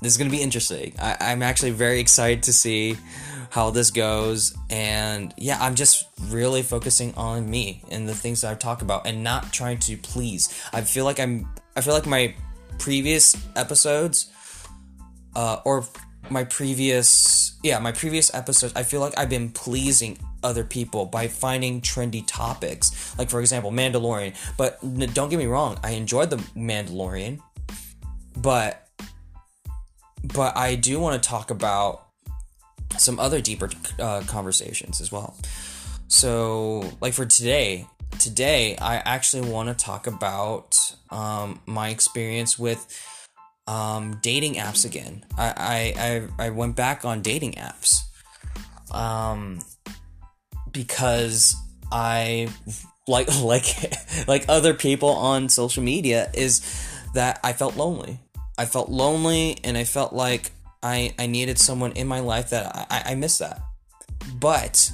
this 0.00 0.12
is 0.12 0.16
gonna 0.16 0.30
be 0.30 0.40
interesting. 0.40 0.94
I, 0.98 1.18
I'm 1.20 1.42
actually 1.42 1.72
very 1.72 2.00
excited 2.00 2.44
to 2.44 2.54
see 2.54 2.96
how 3.54 3.70
this 3.70 3.92
goes, 3.92 4.52
and 4.68 5.32
yeah, 5.38 5.56
I'm 5.60 5.76
just 5.76 6.08
really 6.22 6.62
focusing 6.62 7.14
on 7.14 7.48
me 7.48 7.84
and 7.88 8.08
the 8.08 8.14
things 8.14 8.40
that 8.40 8.50
I 8.50 8.56
talk 8.56 8.82
about, 8.82 9.06
and 9.06 9.22
not 9.22 9.52
trying 9.52 9.78
to 9.78 9.96
please. 9.96 10.52
I 10.72 10.80
feel 10.80 11.04
like 11.04 11.20
I'm. 11.20 11.48
I 11.76 11.80
feel 11.80 11.94
like 11.94 12.04
my 12.04 12.34
previous 12.80 13.36
episodes, 13.54 14.28
uh, 15.36 15.60
or 15.64 15.84
my 16.30 16.42
previous 16.42 17.56
yeah 17.62 17.78
my 17.78 17.92
previous 17.92 18.32
episodes 18.34 18.72
i 18.76 18.82
feel 18.82 18.98
like 18.98 19.12
i've 19.18 19.28
been 19.28 19.50
pleasing 19.50 20.18
other 20.42 20.64
people 20.64 21.04
by 21.04 21.28
finding 21.28 21.82
trendy 21.82 22.24
topics 22.26 23.14
like 23.18 23.28
for 23.28 23.40
example 23.40 23.70
mandalorian 23.70 24.34
but 24.56 24.80
don't 25.12 25.28
get 25.28 25.38
me 25.38 25.44
wrong 25.44 25.78
i 25.84 25.90
enjoyed 25.90 26.30
the 26.30 26.38
mandalorian 26.56 27.38
but 28.38 28.88
but 30.22 30.56
i 30.56 30.74
do 30.74 30.98
want 30.98 31.22
to 31.22 31.28
talk 31.28 31.50
about 31.50 32.04
some 33.04 33.18
other 33.18 33.40
deeper 33.40 33.68
uh, 33.98 34.22
conversations 34.26 35.00
as 35.00 35.12
well 35.12 35.36
so 36.08 36.82
like 37.00 37.12
for 37.12 37.26
today 37.26 37.86
today 38.18 38.76
i 38.78 38.96
actually 38.96 39.48
want 39.48 39.68
to 39.68 39.84
talk 39.84 40.06
about 40.06 40.76
um, 41.10 41.60
my 41.66 41.88
experience 41.88 42.58
with 42.58 42.86
um, 43.66 44.18
dating 44.22 44.54
apps 44.54 44.84
again. 44.84 45.24
I, 45.36 45.54
I, 45.56 46.04
I, 46.38 46.46
I 46.46 46.50
went 46.50 46.76
back 46.76 47.04
on 47.04 47.22
dating 47.22 47.52
apps 47.52 48.00
um, 48.92 49.60
because 50.70 51.54
I 51.90 52.48
like 53.06 53.28
like 53.42 53.66
like 54.26 54.44
other 54.48 54.74
people 54.74 55.10
on 55.10 55.48
social 55.48 55.82
media 55.82 56.30
is 56.34 56.60
that 57.14 57.40
I 57.42 57.52
felt 57.52 57.76
lonely. 57.76 58.20
I 58.56 58.66
felt 58.66 58.88
lonely 58.88 59.58
and 59.64 59.76
I 59.76 59.84
felt 59.84 60.12
like 60.12 60.52
I, 60.84 61.14
I 61.18 61.26
needed 61.26 61.58
someone 61.58 61.92
in 61.92 62.06
my 62.06 62.20
life 62.20 62.50
that 62.50 62.86
I, 62.90 63.12
I 63.12 63.14
miss 63.14 63.38
that. 63.38 63.60
But 64.38 64.92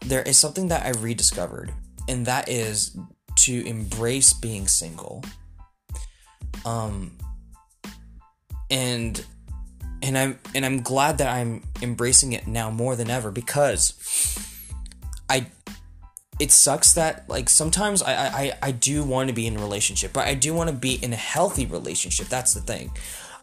there 0.00 0.22
is 0.22 0.38
something 0.38 0.68
that 0.68 0.86
I 0.86 0.90
rediscovered, 0.98 1.72
and 2.08 2.24
that 2.26 2.48
is 2.48 2.96
to 3.36 3.66
embrace 3.66 4.32
being 4.32 4.68
single. 4.68 5.24
Um, 6.64 7.18
and 8.70 9.24
and 10.02 10.16
I'm 10.16 10.38
and 10.54 10.64
I'm 10.64 10.82
glad 10.82 11.18
that 11.18 11.28
I'm 11.28 11.64
embracing 11.82 12.32
it 12.32 12.46
now 12.46 12.70
more 12.70 12.94
than 12.94 13.10
ever 13.10 13.30
because 13.30 14.38
I 15.28 15.46
it 16.38 16.52
sucks 16.52 16.92
that 16.92 17.28
like 17.28 17.48
sometimes 17.48 18.02
I 18.02 18.12
I, 18.14 18.52
I 18.62 18.70
do 18.70 19.02
want 19.02 19.28
to 19.28 19.34
be 19.34 19.46
in 19.46 19.56
a 19.56 19.60
relationship, 19.60 20.12
but 20.12 20.28
I 20.28 20.34
do 20.34 20.54
want 20.54 20.70
to 20.70 20.76
be 20.76 20.94
in 20.94 21.12
a 21.12 21.16
healthy 21.16 21.66
relationship. 21.66 22.28
That's 22.28 22.54
the 22.54 22.60
thing. 22.60 22.92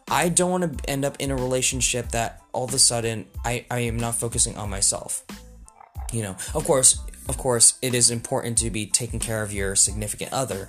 I 0.08 0.28
don't 0.28 0.50
want 0.50 0.78
to 0.78 0.90
end 0.90 1.04
up 1.04 1.16
in 1.18 1.30
a 1.30 1.36
relationship 1.36 2.10
that 2.10 2.42
all 2.52 2.64
of 2.64 2.74
a 2.74 2.78
sudden 2.78 3.26
I, 3.44 3.64
I 3.70 3.80
am 3.80 3.96
not 3.96 4.14
focusing 4.14 4.56
on 4.56 4.70
myself. 4.70 5.24
You 6.12 6.22
know, 6.22 6.36
of 6.54 6.64
course, 6.64 6.98
of 7.28 7.38
course, 7.38 7.78
it 7.82 7.94
is 7.94 8.10
important 8.10 8.58
to 8.58 8.70
be 8.70 8.86
taking 8.86 9.20
care 9.20 9.42
of 9.42 9.52
your 9.52 9.76
significant 9.76 10.32
other, 10.32 10.68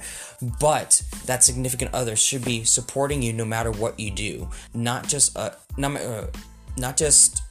but 0.59 1.01
that 1.25 1.43
significant 1.43 1.93
other 1.93 2.15
should 2.15 2.45
be 2.45 2.63
supporting 2.63 3.21
you 3.21 3.33
no 3.33 3.43
matter 3.43 3.71
what 3.71 3.99
you 3.99 4.11
do, 4.11 4.49
not 4.73 5.07
just 5.07 5.35
uh, 5.37 5.51
not 5.77 5.99
uh, 5.99 6.27
not 6.77 6.95
just 6.95 7.41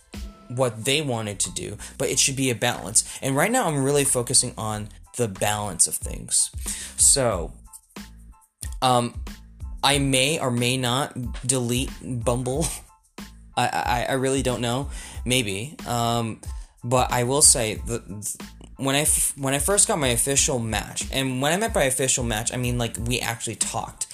what 0.49 0.85
they 0.85 1.03
wanted 1.03 1.41
to 1.41 1.53
do, 1.53 1.77
but 1.99 2.09
it 2.09 2.19
should 2.19 2.37
be 2.37 2.51
a 2.51 2.55
balance. 2.55 3.05
And 3.21 3.35
right 3.35 3.51
now, 3.51 3.67
I'm 3.67 3.83
really 3.83 4.05
focusing 4.05 4.55
on 4.57 4.89
the 5.17 5.29
balance 5.29 5.87
of 5.87 5.95
things. 5.95 6.51
So, 6.97 7.53
um, 8.81 9.21
I 9.83 9.99
may 9.99 10.39
or 10.39 10.51
may 10.51 10.77
not 10.77 11.17
delete 11.47 11.91
Bumble. 12.03 12.67
I, 13.57 13.67
I, 13.69 14.07
I 14.11 14.13
really 14.15 14.43
don't 14.43 14.61
know. 14.61 14.91
Maybe. 15.25 15.77
Um, 15.87 16.41
but 16.85 17.13
I 17.13 17.25
will 17.25 17.43
say 17.43 17.75
the 17.75 18.03
when 18.77 18.97
I 18.97 19.03
f- 19.03 19.35
when 19.37 19.55
I 19.55 19.59
first 19.59 19.87
got 19.87 19.99
my 19.99 20.09
official 20.09 20.59
match, 20.59 21.07
and 21.13 21.41
when 21.41 21.53
I 21.53 21.57
meant 21.57 21.75
by 21.75 21.85
official 21.85 22.25
match, 22.25 22.53
I 22.53 22.57
mean 22.57 22.79
like 22.79 22.97
we 22.99 23.21
actually 23.21 23.57
talked. 23.57 24.07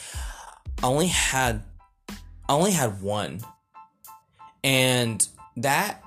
I 0.82 0.86
only 0.86 1.06
had 1.06 1.62
I 2.10 2.52
only 2.52 2.72
had 2.72 3.00
one, 3.00 3.40
and 4.62 5.26
that 5.56 6.02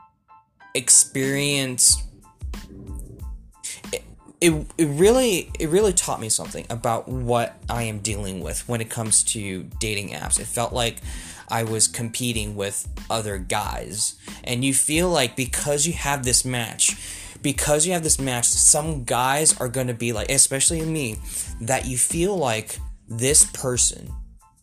experience 0.76 2.04
it, 4.42 4.66
it, 4.78 4.86
really 4.86 5.52
it 5.60 5.70
really 5.70 5.94
taught 5.94 6.20
me 6.20 6.30
something 6.30 6.66
about 6.70 7.08
what 7.08 7.56
I 7.70 7.84
am 7.84 8.00
dealing 8.00 8.42
with 8.42 8.68
when 8.68 8.82
it 8.82 8.90
comes 8.90 9.24
to 9.26 9.64
dating 9.80 10.10
apps. 10.10 10.40
It 10.40 10.48
felt 10.48 10.74
like 10.74 10.98
I 11.48 11.64
was 11.64 11.88
competing 11.88 12.56
with 12.56 12.88
other 13.10 13.38
guys, 13.38 14.16
and 14.44 14.66
you 14.66 14.74
feel 14.74 15.10
like 15.10 15.36
because 15.36 15.86
you 15.86 15.94
have 15.94 16.24
this 16.26 16.44
match 16.44 16.96
because 17.42 17.86
you 17.86 17.94
have 17.94 18.04
this 18.04 18.20
match, 18.20 18.46
some 18.46 19.04
guys 19.04 19.60
are 19.60 19.68
going 19.68 19.88
to 19.88 19.94
be 19.94 20.14
like, 20.14 20.30
especially 20.30 20.82
me, 20.86 21.18
that 21.60 21.86
you 21.86 21.98
feel 21.98 22.38
like 22.38 22.78
this 23.08 23.46
person, 23.46 24.12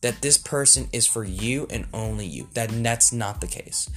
that 0.00 0.22
this 0.22 0.38
person 0.38 0.88
is 0.92 1.06
for 1.06 1.24
you 1.24 1.66
and 1.70 1.86
only 1.92 2.26
you. 2.26 2.48
That 2.54 2.70
that's 2.70 3.12
not 3.12 3.40
the 3.40 3.46
case. 3.46 3.90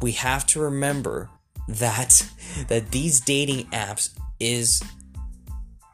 We 0.00 0.12
have 0.12 0.46
to 0.48 0.60
remember 0.60 1.30
that 1.66 2.26
that 2.68 2.92
these 2.92 3.20
dating 3.20 3.66
apps 3.66 4.16
is 4.40 4.82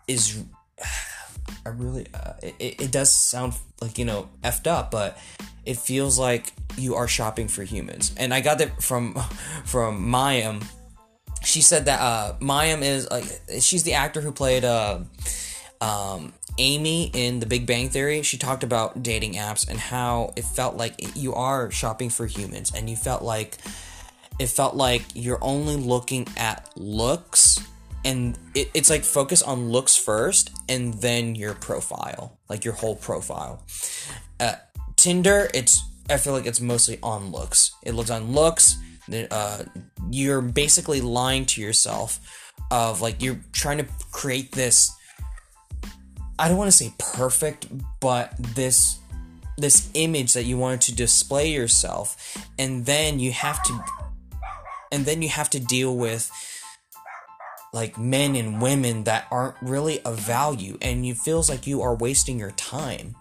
is 0.06 0.42
I 1.66 1.70
really, 1.70 2.06
uh, 2.12 2.34
it, 2.42 2.82
it 2.82 2.90
does 2.90 3.12
sound 3.12 3.54
like, 3.80 3.98
you 3.98 4.04
know, 4.04 4.28
effed 4.42 4.66
up, 4.66 4.90
but 4.90 5.18
it 5.64 5.76
feels 5.76 6.18
like 6.18 6.52
you 6.76 6.94
are 6.94 7.08
shopping 7.08 7.48
for 7.48 7.62
humans. 7.62 8.14
And 8.16 8.32
I 8.34 8.40
got 8.40 8.58
that 8.58 8.82
from, 8.82 9.14
from 9.64 10.06
Mayim. 10.06 10.64
She 11.42 11.60
said 11.60 11.86
that, 11.86 12.00
uh, 12.00 12.34
Mayim 12.40 12.82
is, 12.82 13.10
like, 13.10 13.24
she's 13.60 13.82
the 13.82 13.94
actor 13.94 14.20
who 14.20 14.32
played, 14.32 14.64
uh, 14.64 15.00
um, 15.80 16.32
Amy 16.58 17.10
in 17.12 17.40
The 17.40 17.46
Big 17.46 17.66
Bang 17.66 17.88
Theory, 17.88 18.22
she 18.22 18.38
talked 18.38 18.62
about 18.62 19.02
dating 19.02 19.34
apps 19.34 19.68
and 19.68 19.78
how 19.78 20.32
it 20.36 20.44
felt 20.44 20.76
like 20.76 21.16
you 21.16 21.34
are 21.34 21.70
shopping 21.70 22.10
for 22.10 22.26
humans 22.26 22.72
and 22.74 22.88
you 22.88 22.96
felt 22.96 23.22
like 23.22 23.58
it 24.38 24.46
felt 24.46 24.74
like 24.74 25.02
you're 25.14 25.42
only 25.42 25.76
looking 25.76 26.26
at 26.36 26.70
looks 26.76 27.58
and 28.04 28.38
it, 28.54 28.70
it's 28.74 28.90
like 28.90 29.04
focus 29.04 29.42
on 29.42 29.70
looks 29.70 29.96
first 29.96 30.50
and 30.68 30.94
then 30.94 31.34
your 31.34 31.54
profile 31.54 32.38
like 32.48 32.64
your 32.64 32.74
whole 32.74 32.96
profile. 32.96 33.62
Uh, 34.38 34.54
tinder 34.96 35.48
it's 35.54 35.82
i 36.08 36.16
feel 36.16 36.32
like 36.32 36.46
it's 36.46 36.60
mostly 36.60 36.98
on 37.02 37.32
looks. 37.32 37.72
It 37.82 37.94
looks 37.94 38.10
on 38.10 38.32
looks 38.32 38.76
uh, 39.30 39.64
you're 40.10 40.40
basically 40.40 41.00
lying 41.00 41.44
to 41.46 41.60
yourself 41.60 42.52
of 42.70 43.00
like 43.00 43.22
you're 43.22 43.40
trying 43.52 43.78
to 43.78 43.86
create 44.10 44.52
this 44.52 44.92
i 46.38 46.48
don't 46.48 46.56
want 46.56 46.68
to 46.68 46.76
say 46.76 46.92
perfect 46.98 47.66
but 48.00 48.32
this 48.54 48.98
this 49.56 49.90
image 49.94 50.32
that 50.32 50.44
you 50.44 50.56
wanted 50.56 50.80
to 50.80 50.94
display 50.94 51.52
yourself 51.52 52.36
and 52.58 52.86
then 52.86 53.18
you 53.18 53.30
have 53.30 53.62
to 53.62 53.84
and 54.90 55.04
then 55.04 55.22
you 55.22 55.28
have 55.28 55.50
to 55.50 55.60
deal 55.60 55.96
with 55.96 56.30
like 57.74 57.98
men 57.98 58.36
and 58.36 58.62
women 58.62 59.04
that 59.04 59.26
aren't 59.32 59.56
really 59.60 60.00
of 60.02 60.18
value 60.18 60.78
and 60.80 61.04
you 61.04 61.14
feels 61.14 61.50
like 61.50 61.66
you 61.66 61.82
are 61.82 61.94
wasting 61.94 62.38
your 62.38 62.52
time. 62.52 63.16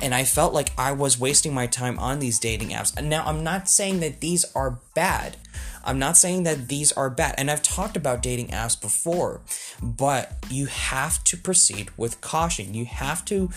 And 0.00 0.14
i 0.14 0.24
felt 0.24 0.52
like 0.52 0.70
i 0.78 0.92
was 0.92 1.18
wasting 1.18 1.54
my 1.54 1.66
time 1.66 1.98
on 1.98 2.18
these 2.18 2.38
dating 2.38 2.68
apps. 2.68 2.96
And 2.96 3.08
now 3.08 3.24
i'm 3.26 3.42
not 3.42 3.68
saying 3.68 4.00
that 4.00 4.20
these 4.20 4.44
are 4.54 4.78
bad. 4.94 5.38
I'm 5.86 5.98
not 5.98 6.16
saying 6.16 6.44
that 6.44 6.68
these 6.68 6.92
are 6.92 7.08
bad. 7.08 7.34
And 7.38 7.50
i've 7.50 7.62
talked 7.62 7.96
about 7.96 8.22
dating 8.22 8.48
apps 8.48 8.80
before 8.80 9.40
but 9.82 10.32
you 10.50 10.66
have 10.66 11.24
to 11.24 11.36
proceed 11.36 11.90
with 11.96 12.20
caution. 12.20 12.74
You 12.74 12.84
have 12.84 13.24
to 13.26 13.50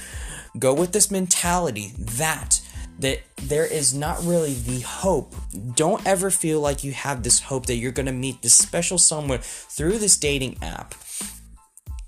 go 0.57 0.73
with 0.73 0.93
this 0.93 1.11
mentality 1.11 1.93
that 1.97 2.61
that 2.99 3.19
there 3.43 3.65
is 3.65 3.93
not 3.93 4.23
really 4.23 4.53
the 4.53 4.79
hope. 4.81 5.35
Don't 5.75 6.05
ever 6.05 6.29
feel 6.29 6.59
like 6.59 6.83
you 6.83 6.91
have 6.93 7.23
this 7.23 7.41
hope 7.41 7.67
that 7.67 7.75
you're 7.75 7.91
going 7.91 8.07
to 8.07 8.11
meet 8.11 8.41
this 8.41 8.55
special 8.55 8.97
someone 8.97 9.39
through 9.41 9.99
this 9.99 10.17
dating 10.17 10.57
app. 10.61 10.95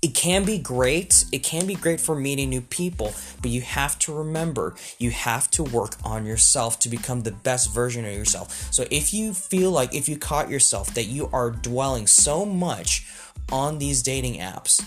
It 0.02 0.14
can 0.14 0.44
be 0.46 0.56
great. 0.56 1.26
It 1.30 1.42
can 1.42 1.66
be 1.66 1.74
great 1.74 2.00
for 2.00 2.14
meeting 2.14 2.48
new 2.48 2.62
people, 2.62 3.12
but 3.42 3.50
you 3.50 3.60
have 3.60 3.98
to 4.00 4.14
remember 4.14 4.74
you 4.98 5.10
have 5.10 5.50
to 5.52 5.62
work 5.62 5.96
on 6.02 6.24
yourself 6.24 6.78
to 6.80 6.88
become 6.88 7.20
the 7.20 7.32
best 7.32 7.74
version 7.74 8.06
of 8.06 8.12
yourself. 8.12 8.72
So 8.72 8.86
if 8.90 9.12
you 9.12 9.34
feel 9.34 9.70
like 9.70 9.94
if 9.94 10.08
you 10.08 10.16
caught 10.16 10.48
yourself 10.48 10.94
that 10.94 11.04
you 11.04 11.28
are 11.34 11.50
dwelling 11.50 12.06
so 12.06 12.46
much 12.46 13.06
on 13.52 13.78
these 13.78 14.02
dating 14.02 14.40
apps, 14.40 14.82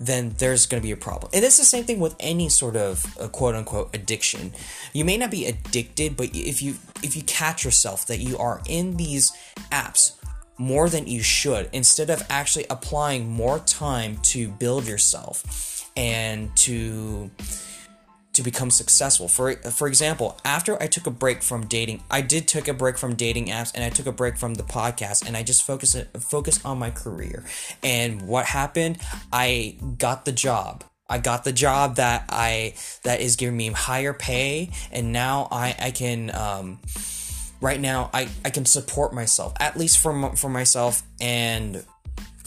then 0.00 0.34
there's 0.38 0.66
going 0.66 0.82
to 0.82 0.86
be 0.86 0.92
a 0.92 0.96
problem. 0.96 1.30
And 1.32 1.44
it's 1.44 1.56
the 1.56 1.64
same 1.64 1.84
thing 1.84 2.00
with 2.00 2.16
any 2.18 2.48
sort 2.48 2.76
of 2.76 3.16
uh, 3.18 3.28
quote 3.28 3.54
unquote 3.54 3.94
addiction. 3.94 4.52
You 4.92 5.04
may 5.04 5.16
not 5.16 5.30
be 5.30 5.46
addicted, 5.46 6.16
but 6.16 6.30
if 6.34 6.62
you 6.62 6.76
if 7.02 7.16
you 7.16 7.22
catch 7.22 7.64
yourself 7.64 8.06
that 8.06 8.18
you 8.18 8.36
are 8.38 8.60
in 8.68 8.96
these 8.96 9.32
apps 9.70 10.12
more 10.56 10.88
than 10.88 11.06
you 11.06 11.22
should 11.22 11.68
instead 11.72 12.10
of 12.10 12.22
actually 12.30 12.64
applying 12.70 13.28
more 13.28 13.58
time 13.60 14.18
to 14.22 14.48
build 14.48 14.86
yourself 14.86 15.90
and 15.96 16.54
to 16.56 17.30
to 18.34 18.42
become 18.42 18.70
successful. 18.70 19.28
For 19.28 19.54
for 19.54 19.88
example, 19.88 20.38
after 20.44 20.80
I 20.82 20.86
took 20.86 21.06
a 21.06 21.10
break 21.10 21.42
from 21.42 21.66
dating, 21.66 22.02
I 22.10 22.20
did 22.20 22.46
take 22.46 22.68
a 22.68 22.74
break 22.74 22.98
from 22.98 23.14
dating 23.14 23.46
apps 23.46 23.72
and 23.74 23.84
I 23.84 23.90
took 23.90 24.06
a 24.06 24.12
break 24.12 24.36
from 24.36 24.54
the 24.54 24.62
podcast 24.62 25.26
and 25.26 25.36
I 25.36 25.42
just 25.42 25.62
focused 25.62 25.96
focused 26.20 26.64
on 26.64 26.78
my 26.78 26.90
career. 26.90 27.44
And 27.82 28.22
what 28.22 28.46
happened? 28.46 28.98
I 29.32 29.76
got 29.98 30.24
the 30.24 30.32
job. 30.32 30.84
I 31.08 31.18
got 31.18 31.44
the 31.44 31.52
job 31.52 31.96
that 31.96 32.24
I 32.28 32.74
that 33.04 33.20
is 33.20 33.36
giving 33.36 33.56
me 33.56 33.68
higher 33.68 34.12
pay 34.12 34.70
and 34.90 35.12
now 35.12 35.48
I 35.50 35.76
I 35.78 35.90
can 35.90 36.34
um 36.34 36.80
right 37.60 37.80
now 37.80 38.10
I 38.12 38.28
I 38.44 38.50
can 38.50 38.64
support 38.64 39.12
myself 39.12 39.52
at 39.60 39.76
least 39.76 39.98
for 39.98 40.34
for 40.36 40.48
myself 40.48 41.02
and 41.20 41.84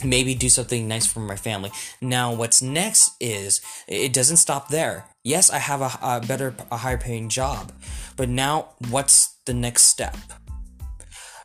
maybe 0.04 0.36
do 0.36 0.50
something 0.50 0.88
nice 0.88 1.06
for 1.06 1.20
my 1.20 1.36
family. 1.36 1.72
Now, 2.02 2.34
what's 2.34 2.62
next 2.62 3.12
is 3.20 3.62
it 3.88 4.14
doesn't 4.14 4.38
stop 4.38 4.70
there. 4.70 5.06
Yes, 5.28 5.50
I 5.50 5.58
have 5.58 5.82
a, 5.82 5.92
a 6.02 6.22
better, 6.26 6.56
a 6.72 6.78
higher 6.78 6.98
paying 6.98 7.28
job, 7.28 7.74
but 8.16 8.30
now 8.30 8.70
what's 8.88 9.36
the 9.46 9.54
next 9.54 9.84
step? 9.84 10.16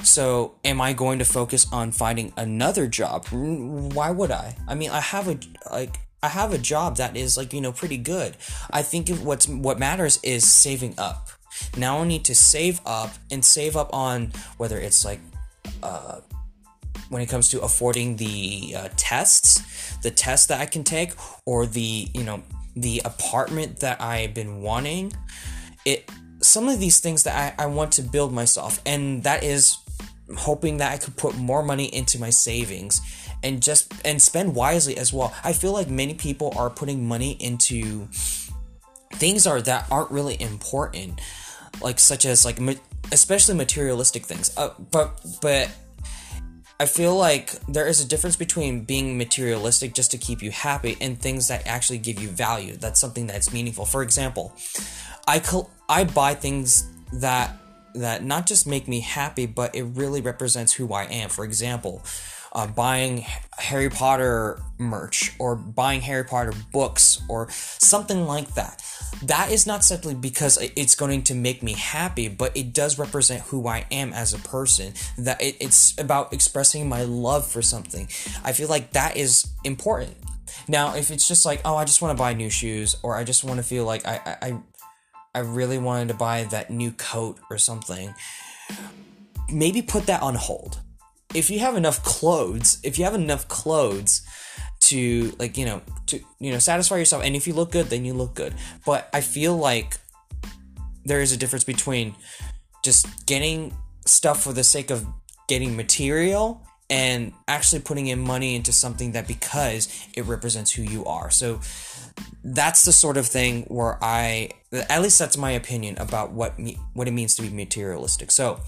So, 0.05 0.55
am 0.65 0.81
I 0.81 0.93
going 0.93 1.19
to 1.19 1.25
focus 1.25 1.67
on 1.73 1.91
finding 1.91 2.33
another 2.37 2.87
job? 2.87 3.27
Why 3.31 4.13
would 4.13 4.31
I? 4.31 4.55
I 4.69 4.77
mean, 4.77 4.91
I 4.91 5.01
have 5.01 5.27
a 5.27 5.37
like 5.73 5.99
I 6.23 6.29
have 6.29 6.53
a 6.53 6.59
job 6.59 6.99
that 6.99 7.17
is 7.17 7.37
like, 7.37 7.53
you 7.53 7.61
know, 7.61 7.73
pretty 7.73 7.97
good. 7.97 8.37
I 8.71 8.83
think 8.83 9.09
what's 9.09 9.49
what 9.49 9.81
matters 9.81 10.21
is 10.23 10.49
saving 10.49 10.95
up. 10.97 11.31
Now 11.77 11.99
I 11.99 12.07
need 12.07 12.25
to 12.27 12.37
save 12.37 12.81
up 12.87 13.11
and 13.33 13.45
save 13.45 13.77
up 13.77 13.93
on 13.93 14.31
whether 14.59 14.79
it's 14.79 15.05
like 15.05 15.19
uh 15.83 16.21
when 17.09 17.21
it 17.21 17.29
comes 17.29 17.49
to 17.49 17.61
affording 17.61 18.15
the 18.15 18.75
uh, 18.77 18.89
tests, 18.97 19.97
the 20.03 20.11
tests 20.13 20.47
that 20.47 20.61
I 20.61 20.67
can 20.67 20.85
take, 20.85 21.15
or 21.45 21.67
the 21.67 22.09
you 22.15 22.23
know 22.23 22.45
the 22.75 23.03
apartment 23.05 23.81
that 23.81 24.01
I've 24.01 24.35
been 24.35 24.63
wanting. 24.63 25.13
It 25.85 26.11
some 26.41 26.69
of 26.69 26.81
these 26.81 27.01
things 27.01 27.23
that 27.25 27.57
I, 27.59 27.65
I 27.65 27.67
want 27.67 27.93
to 27.93 28.03
build 28.03 28.33
myself, 28.33 28.81
and 28.85 29.23
that 29.25 29.43
is 29.43 29.77
hoping 30.37 30.79
that 30.79 30.93
I 30.93 30.99
could 30.99 31.17
put 31.17 31.37
more 31.37 31.63
money 31.63 31.87
into 31.87 32.19
my 32.19 32.31
savings 32.31 33.01
and 33.43 33.63
just 33.63 33.93
and 34.05 34.21
spend 34.21 34.55
wisely 34.55 34.97
as 34.97 35.13
well. 35.13 35.35
I 35.45 35.53
feel 35.53 35.73
like 35.73 35.89
many 35.89 36.15
people 36.15 36.53
are 36.57 36.71
putting 36.71 37.07
money 37.07 37.33
into 37.33 38.09
things 39.13 39.47
are 39.47 39.61
that 39.63 39.87
aren't 39.91 40.11
really 40.11 40.41
important, 40.41 41.21
like 41.81 41.99
such 41.99 42.25
as 42.25 42.45
like 42.45 42.59
especially 43.11 43.55
materialistic 43.55 44.25
things. 44.25 44.57
Uh, 44.57 44.71
but 44.91 45.21
but 45.41 45.71
I 46.83 46.87
feel 46.87 47.15
like 47.15 47.53
there 47.69 47.87
is 47.87 48.01
a 48.01 48.09
difference 48.09 48.35
between 48.35 48.81
being 48.83 49.17
materialistic 49.17 49.95
just 49.95 50.11
to 50.11 50.19
keep 50.19 50.43
you 50.43 50.51
happy 50.51 50.97
and 51.01 51.17
things 51.17 51.47
that 51.47 51.65
actually 51.65 51.99
give 51.99 52.21
you 52.21 52.29
value. 52.29 52.77
That's 52.77 52.99
something 52.99 53.29
that's 53.29 53.53
meaningful. 53.53 53.85
For 53.85 54.03
example, 54.03 54.53
I 55.29 55.39
col- 55.39 55.71
I 55.89 56.03
buy 56.03 56.35
things 56.35 56.91
that 57.13 57.57
that 57.95 58.25
not 58.25 58.47
just 58.47 58.67
make 58.67 58.89
me 58.89 58.99
happy, 58.99 59.47
but 59.47 59.77
it 59.77 59.85
really 59.85 60.21
represents 60.21 60.73
who 60.73 60.93
I 60.93 61.05
am. 61.05 61.29
For 61.29 61.45
example, 61.45 62.03
uh, 62.53 62.67
buying 62.67 63.25
Harry 63.59 63.89
Potter 63.89 64.61
merch 64.79 65.33
or 65.39 65.57
buying 65.57 66.01
Harry 66.03 66.25
Potter 66.25 66.53
books 66.73 67.23
or 67.29 67.49
something 67.51 68.27
like 68.27 68.55
that. 68.55 68.83
That 69.23 69.51
is 69.51 69.67
not 69.67 69.85
simply 69.85 70.15
because 70.15 70.59
it's 70.77 70.95
going 70.95 71.23
to 71.25 71.35
make 71.35 71.63
me 71.63 71.73
happy, 71.73 72.29
but 72.29 72.57
it 72.57 72.73
does 72.73 72.99
represent 72.99 73.43
who 73.45 73.67
I 73.69 73.87
am 73.91 74.13
as 74.13 74.35
a 74.35 74.39
person. 74.39 74.95
That 75.17 75.41
it, 75.41 75.57
it's 75.61 75.99
about 75.99 76.33
expressing 76.33 76.89
my 76.89 77.05
love 77.05 77.47
for 77.47 77.63
something. 77.63 78.09
I 78.45 78.53
feel 78.53 78.69
like 78.69 78.93
that 78.93 79.17
is 79.17 79.51
important. 79.65 80.17
Now, 80.69 80.95
if 80.97 81.11
it's 81.11 81.27
just 81.27 81.47
like, 81.47 81.61
oh, 81.65 81.77
I 81.77 81.85
just 81.85 82.03
want 82.03 82.17
to 82.17 82.21
buy 82.21 82.35
new 82.35 82.51
shoes, 82.51 82.97
or 83.03 83.17
I 83.17 83.25
just 83.25 83.45
want 83.45 83.59
to 83.59 83.63
feel 83.63 83.85
like 83.85 84.07
I, 84.07 84.37
I, 84.43 84.59
I 85.35 85.39
really 85.41 85.79
wanted 85.79 86.09
to 86.09 86.15
buy 86.15 86.45
that 86.45 86.71
new 86.71 86.91
coat 86.93 87.39
or 87.49 87.59
something, 87.59 88.15
maybe 89.51 89.83
put 89.83 90.07
that 90.07 90.23
on 90.23 90.35
hold 90.35 90.81
if 91.35 91.51
you 91.51 91.59
have 91.61 91.77
enough 91.77 92.03
clothes, 92.05 92.79
if 92.83 92.99
you 92.99 93.05
have 93.05 93.15
enough 93.15 93.49
clothes 93.49 94.23
to 94.81 95.35
like, 95.39 95.57
you 95.57 95.65
know, 95.65 95.81
to 96.07 96.21
you 96.39 96.53
know, 96.53 96.59
satisfy 96.59 96.97
yourself 96.97 97.23
and 97.25 97.37
if 97.37 97.47
you 97.47 97.55
look 97.55 97.73
good, 97.73 97.87
then 97.87 98.05
you 98.05 98.15
look 98.15 98.35
good. 98.35 98.55
But 98.85 99.09
I 99.13 99.21
feel 99.21 99.57
like 99.57 99.97
there 101.05 101.21
is 101.21 101.33
a 101.33 101.37
difference 101.37 101.65
between 101.65 102.15
just 102.85 103.27
getting 103.27 103.77
stuff 104.07 104.43
for 104.43 104.53
the 104.53 104.65
sake 104.65 104.91
of 104.91 105.07
getting 105.49 105.77
material 105.77 106.67
and 106.91 107.33
actually 107.49 107.81
putting 107.81 108.09
in 108.09 108.21
money 108.21 108.55
into 108.55 108.73
something 108.73 109.13
that 109.13 109.27
because 109.27 109.89
it 110.15 110.27
represents 110.27 110.73
who 110.73 110.83
you 110.83 111.05
are. 111.07 111.31
So 111.31 111.61
that's 112.45 112.85
the 112.85 112.93
sort 112.93 113.17
of 113.17 113.27
thing 113.27 113.63
where 113.65 113.99
I 114.03 114.51
at 114.73 115.01
least 115.01 115.19
that's 115.19 115.37
my 115.37 115.53
opinion 115.53 115.97
about 115.99 116.33
what 116.33 116.59
me, 116.59 116.79
what 116.93 117.09
it 117.09 117.13
means 117.13 117.35
to 117.37 117.43
be 117.43 117.49
materialistic. 117.51 118.31
So 118.31 118.61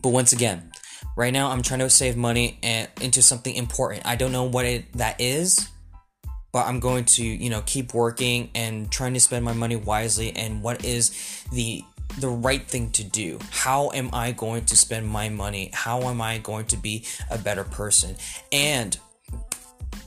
but 0.00 0.10
once 0.10 0.32
again, 0.32 0.70
Right 1.18 1.32
now, 1.32 1.50
I'm 1.50 1.62
trying 1.62 1.80
to 1.80 1.90
save 1.90 2.16
money 2.16 2.60
and 2.62 2.86
into 3.00 3.22
something 3.22 3.52
important. 3.52 4.06
I 4.06 4.14
don't 4.14 4.30
know 4.30 4.44
what 4.44 4.64
it 4.64 4.92
that 4.92 5.20
is, 5.20 5.68
but 6.52 6.64
I'm 6.64 6.78
going 6.78 7.06
to, 7.06 7.24
you 7.24 7.50
know, 7.50 7.60
keep 7.66 7.92
working 7.92 8.50
and 8.54 8.88
trying 8.88 9.14
to 9.14 9.20
spend 9.20 9.44
my 9.44 9.52
money 9.52 9.74
wisely 9.74 10.30
and 10.36 10.62
what 10.62 10.84
is 10.84 11.44
the 11.50 11.82
the 12.20 12.28
right 12.28 12.62
thing 12.62 12.92
to 12.92 13.02
do. 13.02 13.40
How 13.50 13.90
am 13.90 14.10
I 14.12 14.30
going 14.30 14.64
to 14.66 14.76
spend 14.76 15.08
my 15.08 15.28
money? 15.28 15.70
How 15.72 16.02
am 16.02 16.20
I 16.20 16.38
going 16.38 16.66
to 16.66 16.76
be 16.76 17.04
a 17.32 17.36
better 17.36 17.64
person? 17.64 18.14
And 18.52 18.96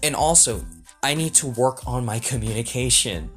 and 0.01 0.15
also 0.15 0.63
I 1.03 1.15
need 1.15 1.33
to 1.35 1.47
work 1.47 1.85
on 1.85 2.05
my 2.05 2.19
communication. 2.31 3.31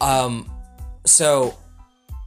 Um, 0.00 0.50
so 1.04 1.58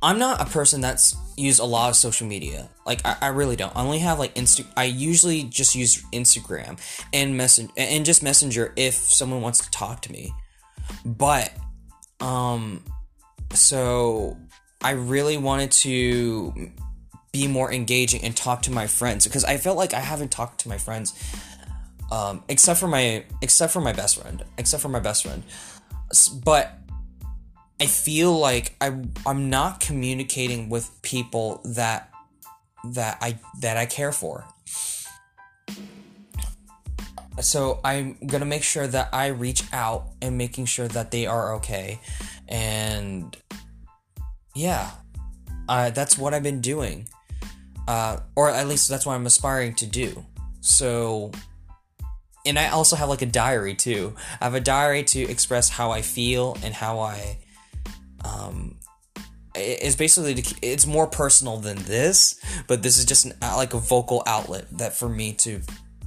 I'm 0.01 0.17
not 0.17 0.39
a 0.41 0.45
person 0.45 0.79
that's 0.81 1.15
used 1.35 1.59
a 1.59 1.65
lot 1.65 1.89
of 1.89 1.95
social 1.95 2.25
media. 2.25 2.69
Like 2.85 3.05
I, 3.05 3.17
I 3.21 3.27
really 3.27 3.55
don't. 3.55 3.75
I 3.75 3.81
only 3.81 3.99
have 3.99 4.17
like 4.19 4.35
Insta. 4.35 4.65
I 4.77 4.85
usually 4.85 5.43
just 5.43 5.75
use 5.75 6.01
Instagram 6.13 6.79
and 7.11 7.35
message 7.35 7.69
and 7.75 8.05
just 8.05 8.23
Messenger 8.23 8.73
if 8.75 8.93
someone 8.93 9.41
wants 9.41 9.59
to 9.59 9.71
talk 9.71 10.01
to 10.03 10.11
me. 10.11 10.33
But 11.05 11.51
um, 12.21 12.83
so 13.53 14.37
I 14.81 14.91
really 14.91 15.37
wanted 15.37 15.71
to 15.71 16.71
be 17.31 17.47
more 17.47 17.71
engaging 17.71 18.23
and 18.23 18.35
talk 18.35 18.63
to 18.63 18.71
my 18.71 18.87
friends 18.87 19.25
because 19.25 19.43
I 19.45 19.57
felt 19.57 19.77
like 19.77 19.93
I 19.93 19.99
haven't 19.99 20.31
talked 20.31 20.61
to 20.61 20.69
my 20.69 20.77
friends 20.77 21.13
um, 22.11 22.43
except 22.47 22.79
for 22.79 22.87
my 22.87 23.23
except 23.41 23.71
for 23.71 23.81
my 23.81 23.93
best 23.93 24.19
friend 24.19 24.43
except 24.57 24.81
for 24.81 24.89
my 24.89 24.99
best 24.99 25.23
friend 25.23 25.43
but 26.43 26.78
I 27.81 27.85
feel 27.85 28.37
like 28.37 28.75
I 28.81 28.93
I'm 29.25 29.49
not 29.49 29.79
communicating 29.79 30.69
with 30.69 30.89
people 31.01 31.61
that 31.63 32.11
that 32.83 33.17
I 33.21 33.39
that 33.61 33.77
I 33.77 33.85
care 33.85 34.11
for. 34.11 34.45
So 37.41 37.79
I'm 37.85 38.17
gonna 38.25 38.45
make 38.45 38.63
sure 38.63 38.85
that 38.85 39.09
I 39.13 39.27
reach 39.27 39.63
out 39.71 40.09
and 40.21 40.37
making 40.37 40.65
sure 40.65 40.89
that 40.89 41.11
they 41.11 41.25
are 41.25 41.55
okay, 41.55 42.01
and 42.49 43.35
yeah, 44.55 44.91
uh, 45.69 45.89
that's 45.91 46.17
what 46.17 46.33
I've 46.33 46.43
been 46.43 46.59
doing, 46.59 47.07
uh, 47.87 48.17
or 48.35 48.49
at 48.49 48.67
least 48.67 48.89
that's 48.89 49.05
what 49.05 49.13
I'm 49.13 49.25
aspiring 49.25 49.73
to 49.75 49.85
do. 49.85 50.25
So 50.59 51.31
and 52.45 52.59
I 52.59 52.69
also 52.69 52.97
have 52.97 53.07
like 53.07 53.21
a 53.21 53.25
diary 53.25 53.75
too. 53.75 54.15
I 54.41 54.45
have 54.45 54.55
a 54.55 54.59
diary 54.59 55.03
to 55.03 55.21
express 55.21 55.69
how 55.69 55.91
I 55.91 56.01
feel 56.01 56.57
and 56.61 56.73
how 56.73 56.99
I 56.99 57.37
um 58.25 58.79
it's 59.55 59.95
basically 59.95 60.43
it's 60.61 60.85
more 60.85 61.07
personal 61.07 61.57
than 61.57 61.77
this, 61.77 62.39
but 62.67 62.83
this 62.83 62.97
is 62.97 63.05
just 63.05 63.25
an, 63.25 63.33
like 63.41 63.73
a 63.73 63.79
vocal 63.79 64.23
outlet 64.25 64.65
that 64.77 64.93
for 64.93 65.09
me 65.09 65.33
to 65.33 65.61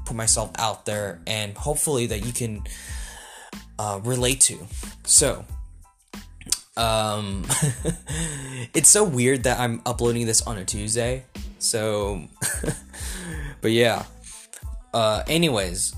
put 0.05 0.17
myself 0.17 0.51
out 0.59 0.87
there 0.87 1.21
and 1.27 1.57
hopefully 1.57 2.07
that 2.07 2.25
you 2.25 2.33
can 2.33 2.63
uh, 3.79 4.01
relate 4.05 4.41
to. 4.41 4.59
So, 5.05 5.45
um, 6.77 7.45
it's 8.75 8.89
so 8.89 9.05
weird 9.05 9.45
that 9.45 9.59
I'm 9.59 9.83
uploading 9.87 10.27
this 10.27 10.43
on 10.43 10.59
a 10.59 10.65
Tuesday. 10.65 11.25
So, 11.59 12.23
but 13.61 13.71
yeah. 13.71 14.05
Uh, 14.95 15.23
anyways, 15.27 15.95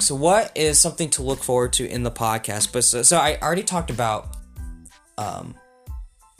so 0.00 0.14
what 0.14 0.50
is 0.56 0.78
something 0.78 1.08
to 1.10 1.22
look 1.22 1.42
forward 1.42 1.72
to 1.74 1.88
in 1.88 2.02
the 2.02 2.10
podcast? 2.10 2.72
But 2.72 2.84
so, 2.84 3.02
so 3.02 3.18
I 3.18 3.38
already 3.40 3.62
talked 3.62 3.90
about 3.90 4.33
um, 5.18 5.54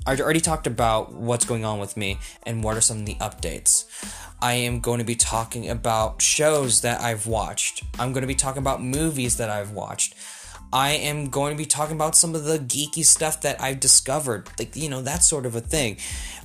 I 0.06 0.16
already 0.16 0.40
talked 0.40 0.66
about 0.66 1.12
what's 1.12 1.44
going 1.44 1.64
on 1.64 1.78
with 1.78 1.96
me 1.96 2.18
and 2.44 2.62
what 2.62 2.76
are 2.76 2.82
some 2.82 2.98
of 2.98 3.06
the 3.06 3.14
updates. 3.16 3.86
I 4.42 4.54
am 4.54 4.80
going 4.80 4.98
to 4.98 5.04
be 5.04 5.14
talking 5.14 5.70
about 5.70 6.20
shows 6.20 6.82
that 6.82 7.00
I've 7.00 7.26
watched. 7.26 7.82
I'm 7.98 8.12
going 8.12 8.22
to 8.22 8.26
be 8.28 8.34
talking 8.34 8.60
about 8.60 8.82
movies 8.82 9.38
that 9.38 9.48
I've 9.48 9.70
watched. 9.70 10.14
I 10.74 10.90
am 10.90 11.30
going 11.30 11.56
to 11.56 11.56
be 11.56 11.64
talking 11.64 11.94
about 11.96 12.16
some 12.16 12.34
of 12.34 12.44
the 12.44 12.58
geeky 12.58 13.04
stuff 13.04 13.40
that 13.42 13.60
I've 13.62 13.80
discovered, 13.80 14.50
like, 14.58 14.76
you 14.76 14.90
know, 14.90 15.00
that 15.02 15.22
sort 15.22 15.46
of 15.46 15.54
a 15.54 15.60
thing. 15.60 15.98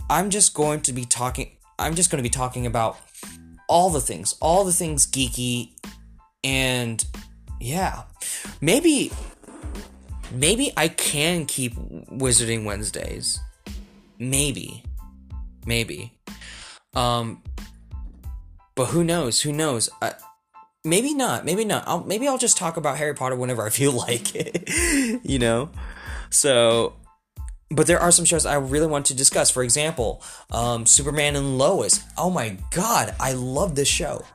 I'm 0.10 0.30
just 0.30 0.54
going 0.54 0.82
to 0.82 0.94
be 0.94 1.04
talking, 1.04 1.52
I'm 1.78 1.96
just 1.96 2.12
going 2.12 2.24
to 2.24 2.24
be 2.24 2.32
talking 2.32 2.66
about 2.66 2.98
all 3.68 3.90
the 3.90 4.02
things, 4.02 4.36
all 4.40 4.64
the 4.64 4.72
things 4.72 5.06
geeky, 5.06 5.72
and 6.44 7.04
yeah, 7.60 8.04
maybe 8.62 9.12
maybe 10.32 10.72
I 10.78 10.88
can 10.88 11.46
keep 11.46 11.76
Wizarding 11.76 12.66
Wednesdays. 12.66 13.40
Maybe. 14.18 14.84
Maybe. 15.66 16.14
Um 16.94 17.44
but 18.76 18.88
who 18.88 19.04
knows? 19.04 19.42
Who 19.42 19.52
knows? 19.52 19.90
I, 20.02 20.14
maybe 20.86 21.14
not. 21.14 21.44
Maybe 21.44 21.66
not. 21.66 21.84
I'll, 21.86 22.04
maybe 22.04 22.28
I'll 22.28 22.38
just 22.38 22.58
talk 22.58 22.78
about 22.78 22.98
Harry 22.98 23.14
Potter 23.14 23.36
whenever 23.36 23.66
I 23.66 23.70
feel 23.70 23.92
like 24.08 24.36
it. 24.36 24.70
you 25.24 25.40
know? 25.40 25.70
So 26.30 26.94
but 27.72 27.88
there 27.88 28.00
are 28.00 28.12
some 28.12 28.26
shows 28.26 28.46
I 28.46 28.56
really 28.56 28.88
want 28.88 29.06
to 29.08 29.14
discuss. 29.14 29.50
For 29.50 29.64
example, 29.64 30.24
um, 30.52 30.86
Superman 30.86 31.36
and 31.36 31.58
Lois. 31.58 32.04
Oh 32.18 32.30
my 32.30 32.58
god, 32.72 33.16
I 33.20 33.34
love 33.34 33.76
this 33.76 33.88
show. 33.88 34.26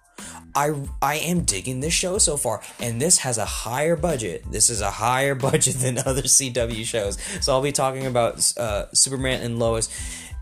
I 0.55 0.75
I 1.03 1.17
am 1.17 1.40
digging 1.43 1.81
this 1.81 1.93
show 1.93 2.19
so 2.19 2.37
far, 2.37 2.61
and 2.81 3.01
this 3.01 3.19
has 3.19 3.38
a 3.38 3.45
higher 3.45 3.97
budget. 3.97 4.45
This 4.51 4.71
is 4.71 4.81
a 4.81 4.90
higher 4.90 5.35
budget 5.49 5.77
than 5.77 5.99
other 5.99 6.23
CW 6.23 6.85
shows. 6.85 7.19
So 7.40 7.53
I'll 7.53 7.62
be 7.62 7.73
talking 7.73 8.07
about 8.07 8.53
uh, 8.57 8.87
Superman 8.93 9.43
and 9.43 9.59
Lois 9.59 9.88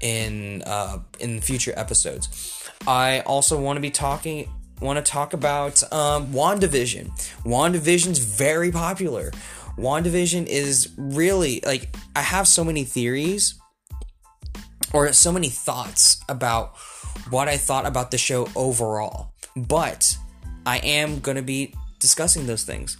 in 0.01 0.63
uh, 0.63 0.99
in 1.21 1.41
future 1.41 1.73
episodes. 1.77 2.69
I 2.87 3.21
also 3.21 3.61
want 3.61 3.77
to 3.77 3.81
be 3.81 3.91
talking 3.91 4.51
want 4.81 5.05
to 5.05 5.11
talk 5.11 5.33
about 5.33 5.83
um, 5.93 6.27
WandaVision. 6.33 7.09
WandaVision's 7.45 8.19
very 8.19 8.73
popular. 8.73 9.31
WandaVision 9.79 10.47
is 10.47 10.93
really 10.97 11.61
like 11.65 11.95
I 12.15 12.21
have 12.21 12.47
so 12.47 12.65
many 12.65 12.85
theories 12.85 13.55
or 14.93 15.13
so 15.13 15.33
many 15.33 15.49
thoughts 15.49 16.21
about 16.29 16.77
what 17.31 17.49
I 17.49 17.57
thought 17.57 17.87
about 17.87 18.11
the 18.11 18.19
show 18.19 18.49
overall. 18.55 19.32
But 19.57 20.17
I 20.67 20.79
am 20.79 21.21
going 21.21 21.37
to 21.37 21.43
be 21.43 21.75
discussing 21.99 22.47
those 22.47 22.65
things. 22.65 22.97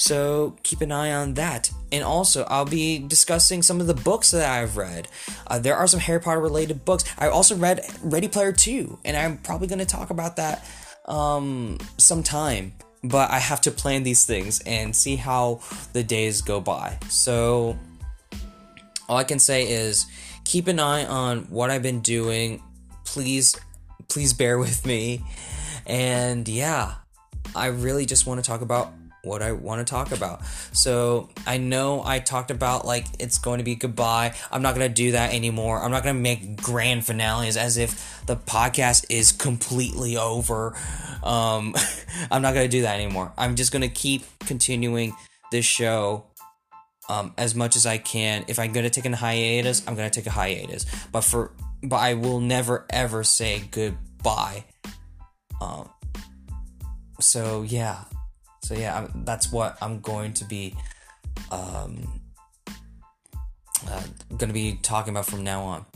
So 0.00 0.56
keep 0.62 0.80
an 0.80 0.92
eye 0.92 1.12
on 1.12 1.34
that. 1.34 1.70
And 1.92 2.02
also, 2.02 2.44
I'll 2.44 2.64
be 2.64 2.98
discussing 2.98 3.62
some 3.62 3.82
of 3.82 3.86
the 3.86 3.94
books 3.94 4.30
that 4.30 4.48
I've 4.48 4.78
read. 4.78 5.08
Uh, 5.46 5.58
there 5.58 5.76
are 5.76 5.86
some 5.86 6.00
Harry 6.00 6.20
Potter 6.20 6.40
related 6.40 6.86
books. 6.86 7.04
I 7.18 7.28
also 7.28 7.54
read 7.54 7.84
Ready 8.02 8.26
Player 8.26 8.50
2, 8.50 9.00
and 9.04 9.14
I'm 9.14 9.36
probably 9.38 9.68
going 9.68 9.80
to 9.80 9.84
talk 9.84 10.08
about 10.08 10.36
that 10.36 10.66
um, 11.04 11.76
sometime. 11.98 12.72
But 13.04 13.30
I 13.30 13.38
have 13.38 13.60
to 13.62 13.70
plan 13.70 14.02
these 14.02 14.24
things 14.24 14.60
and 14.60 14.96
see 14.96 15.16
how 15.16 15.60
the 15.92 16.02
days 16.02 16.40
go 16.40 16.60
by. 16.60 16.98
So, 17.08 17.78
all 19.06 19.18
I 19.18 19.24
can 19.24 19.38
say 19.38 19.68
is 19.68 20.06
keep 20.46 20.66
an 20.66 20.80
eye 20.80 21.04
on 21.04 21.40
what 21.50 21.70
I've 21.70 21.82
been 21.82 22.00
doing. 22.00 22.62
Please, 23.04 23.54
please 24.08 24.32
bear 24.32 24.58
with 24.58 24.86
me. 24.86 25.22
And 25.90 26.48
yeah, 26.48 26.94
I 27.56 27.66
really 27.66 28.06
just 28.06 28.24
want 28.24 28.42
to 28.42 28.48
talk 28.48 28.60
about 28.60 28.92
what 29.22 29.42
I 29.42 29.50
want 29.50 29.84
to 29.84 29.90
talk 29.90 30.12
about. 30.12 30.44
So 30.72 31.28
I 31.48 31.58
know 31.58 32.00
I 32.04 32.20
talked 32.20 32.52
about 32.52 32.86
like 32.86 33.06
it's 33.18 33.38
going 33.38 33.58
to 33.58 33.64
be 33.64 33.74
goodbye. 33.74 34.36
I'm 34.52 34.62
not 34.62 34.76
going 34.76 34.88
to 34.88 34.94
do 34.94 35.12
that 35.12 35.34
anymore. 35.34 35.82
I'm 35.82 35.90
not 35.90 36.04
going 36.04 36.14
to 36.14 36.20
make 36.20 36.62
grand 36.62 37.04
finales 37.04 37.56
as 37.56 37.76
if 37.76 38.24
the 38.26 38.36
podcast 38.36 39.06
is 39.08 39.32
completely 39.32 40.16
over. 40.16 40.76
Um, 41.24 41.74
I'm 42.30 42.40
not 42.40 42.54
going 42.54 42.66
to 42.66 42.70
do 42.70 42.82
that 42.82 42.94
anymore. 42.94 43.32
I'm 43.36 43.56
just 43.56 43.72
going 43.72 43.82
to 43.82 43.88
keep 43.88 44.22
continuing 44.46 45.16
this 45.50 45.64
show 45.64 46.26
um, 47.08 47.34
as 47.36 47.56
much 47.56 47.74
as 47.74 47.84
I 47.84 47.98
can. 47.98 48.44
If 48.46 48.60
I'm 48.60 48.72
to 48.84 48.90
take 48.90 49.06
a 49.06 49.16
hiatus, 49.16 49.82
I'm 49.88 49.96
to 50.08 50.20
take 50.20 50.28
a 50.28 50.30
hiatus. 50.30 50.86
But 51.10 51.22
for 51.22 51.50
but 51.82 51.96
I 51.96 52.14
will 52.14 52.38
never 52.38 52.86
ever 52.90 53.24
say 53.24 53.64
goodbye 53.72 54.66
um, 55.60 55.88
so 57.20 57.62
yeah, 57.62 58.04
so 58.62 58.74
yeah, 58.74 58.98
I'm, 58.98 59.24
that's 59.24 59.52
what 59.52 59.76
I'm 59.82 60.00
going 60.00 60.32
to 60.34 60.44
be 60.44 60.74
um, 61.50 62.20
uh, 63.88 64.02
going 64.36 64.48
to 64.48 64.54
be 64.54 64.78
talking 64.82 65.12
about 65.12 65.26
from 65.26 65.44
now 65.44 65.62
on. 65.62 65.86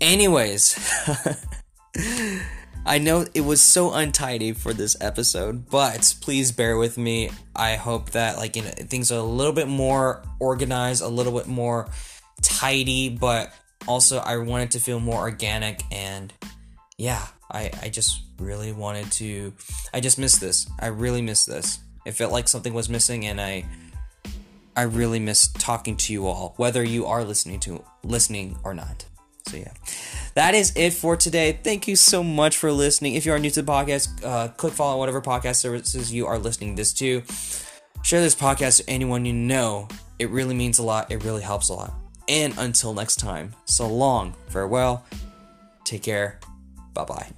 Anyways, 0.00 0.78
I 2.86 2.98
know 2.98 3.26
it 3.34 3.40
was 3.42 3.60
so 3.60 3.92
untidy 3.92 4.52
for 4.52 4.72
this 4.72 4.96
episode, 5.00 5.68
but 5.68 6.14
please 6.20 6.52
bear 6.52 6.76
with 6.76 6.96
me. 6.96 7.30
I 7.54 7.76
hope 7.76 8.10
that 8.10 8.36
like 8.36 8.56
you 8.56 8.62
know 8.62 8.70
things 8.70 9.10
are 9.10 9.18
a 9.18 9.22
little 9.22 9.52
bit 9.52 9.68
more 9.68 10.22
organized, 10.40 11.02
a 11.02 11.08
little 11.08 11.32
bit 11.32 11.48
more 11.48 11.88
tidy, 12.40 13.08
but 13.08 13.52
also 13.86 14.18
I 14.18 14.36
want 14.38 14.64
it 14.64 14.70
to 14.72 14.80
feel 14.80 15.00
more 15.00 15.20
organic 15.20 15.82
and 15.90 16.32
yeah, 16.98 17.24
I 17.50 17.70
I 17.80 17.88
just 17.88 18.22
really 18.38 18.72
wanted 18.72 19.10
to. 19.12 19.54
I 19.94 20.00
just 20.00 20.18
missed 20.18 20.40
this. 20.40 20.68
I 20.80 20.88
really 20.88 21.22
missed 21.22 21.46
this. 21.46 21.78
It 22.04 22.12
felt 22.12 22.32
like 22.32 22.48
something 22.48 22.74
was 22.74 22.88
missing, 22.88 23.24
and 23.24 23.40
I. 23.40 23.64
I 24.76 24.82
really 24.82 25.18
miss 25.18 25.48
talking 25.48 25.96
to 25.96 26.12
you 26.12 26.28
all, 26.28 26.54
whether 26.56 26.84
you 26.84 27.06
are 27.06 27.24
listening 27.24 27.58
to 27.60 27.82
listening 28.04 28.56
or 28.62 28.74
not. 28.74 29.06
So 29.48 29.56
yeah, 29.56 29.72
that 30.34 30.54
is 30.54 30.72
it 30.76 30.92
for 30.92 31.16
today. 31.16 31.58
Thank 31.64 31.88
you 31.88 31.96
so 31.96 32.22
much 32.22 32.56
for 32.56 32.70
listening. 32.70 33.14
If 33.14 33.26
you 33.26 33.32
are 33.32 33.40
new 33.40 33.50
to 33.50 33.62
the 33.62 33.72
podcast, 33.72 34.24
uh, 34.24 34.48
click 34.48 34.72
follow 34.72 34.92
on 34.92 34.98
whatever 34.98 35.20
podcast 35.20 35.56
services 35.56 36.12
you 36.12 36.26
are 36.26 36.38
listening 36.38 36.76
this 36.76 36.92
to. 36.94 37.22
Share 38.02 38.20
this 38.20 38.36
podcast 38.36 38.84
to 38.84 38.88
anyone 38.88 39.24
you 39.24 39.32
know. 39.32 39.88
It 40.20 40.30
really 40.30 40.54
means 40.54 40.78
a 40.78 40.84
lot. 40.84 41.10
It 41.10 41.24
really 41.24 41.42
helps 41.42 41.70
a 41.70 41.74
lot. 41.74 41.94
And 42.28 42.54
until 42.58 42.94
next 42.94 43.16
time, 43.16 43.54
so 43.64 43.88
long, 43.88 44.36
farewell, 44.48 45.04
take 45.82 46.04
care, 46.04 46.38
bye 46.98 47.04
bye. 47.04 47.37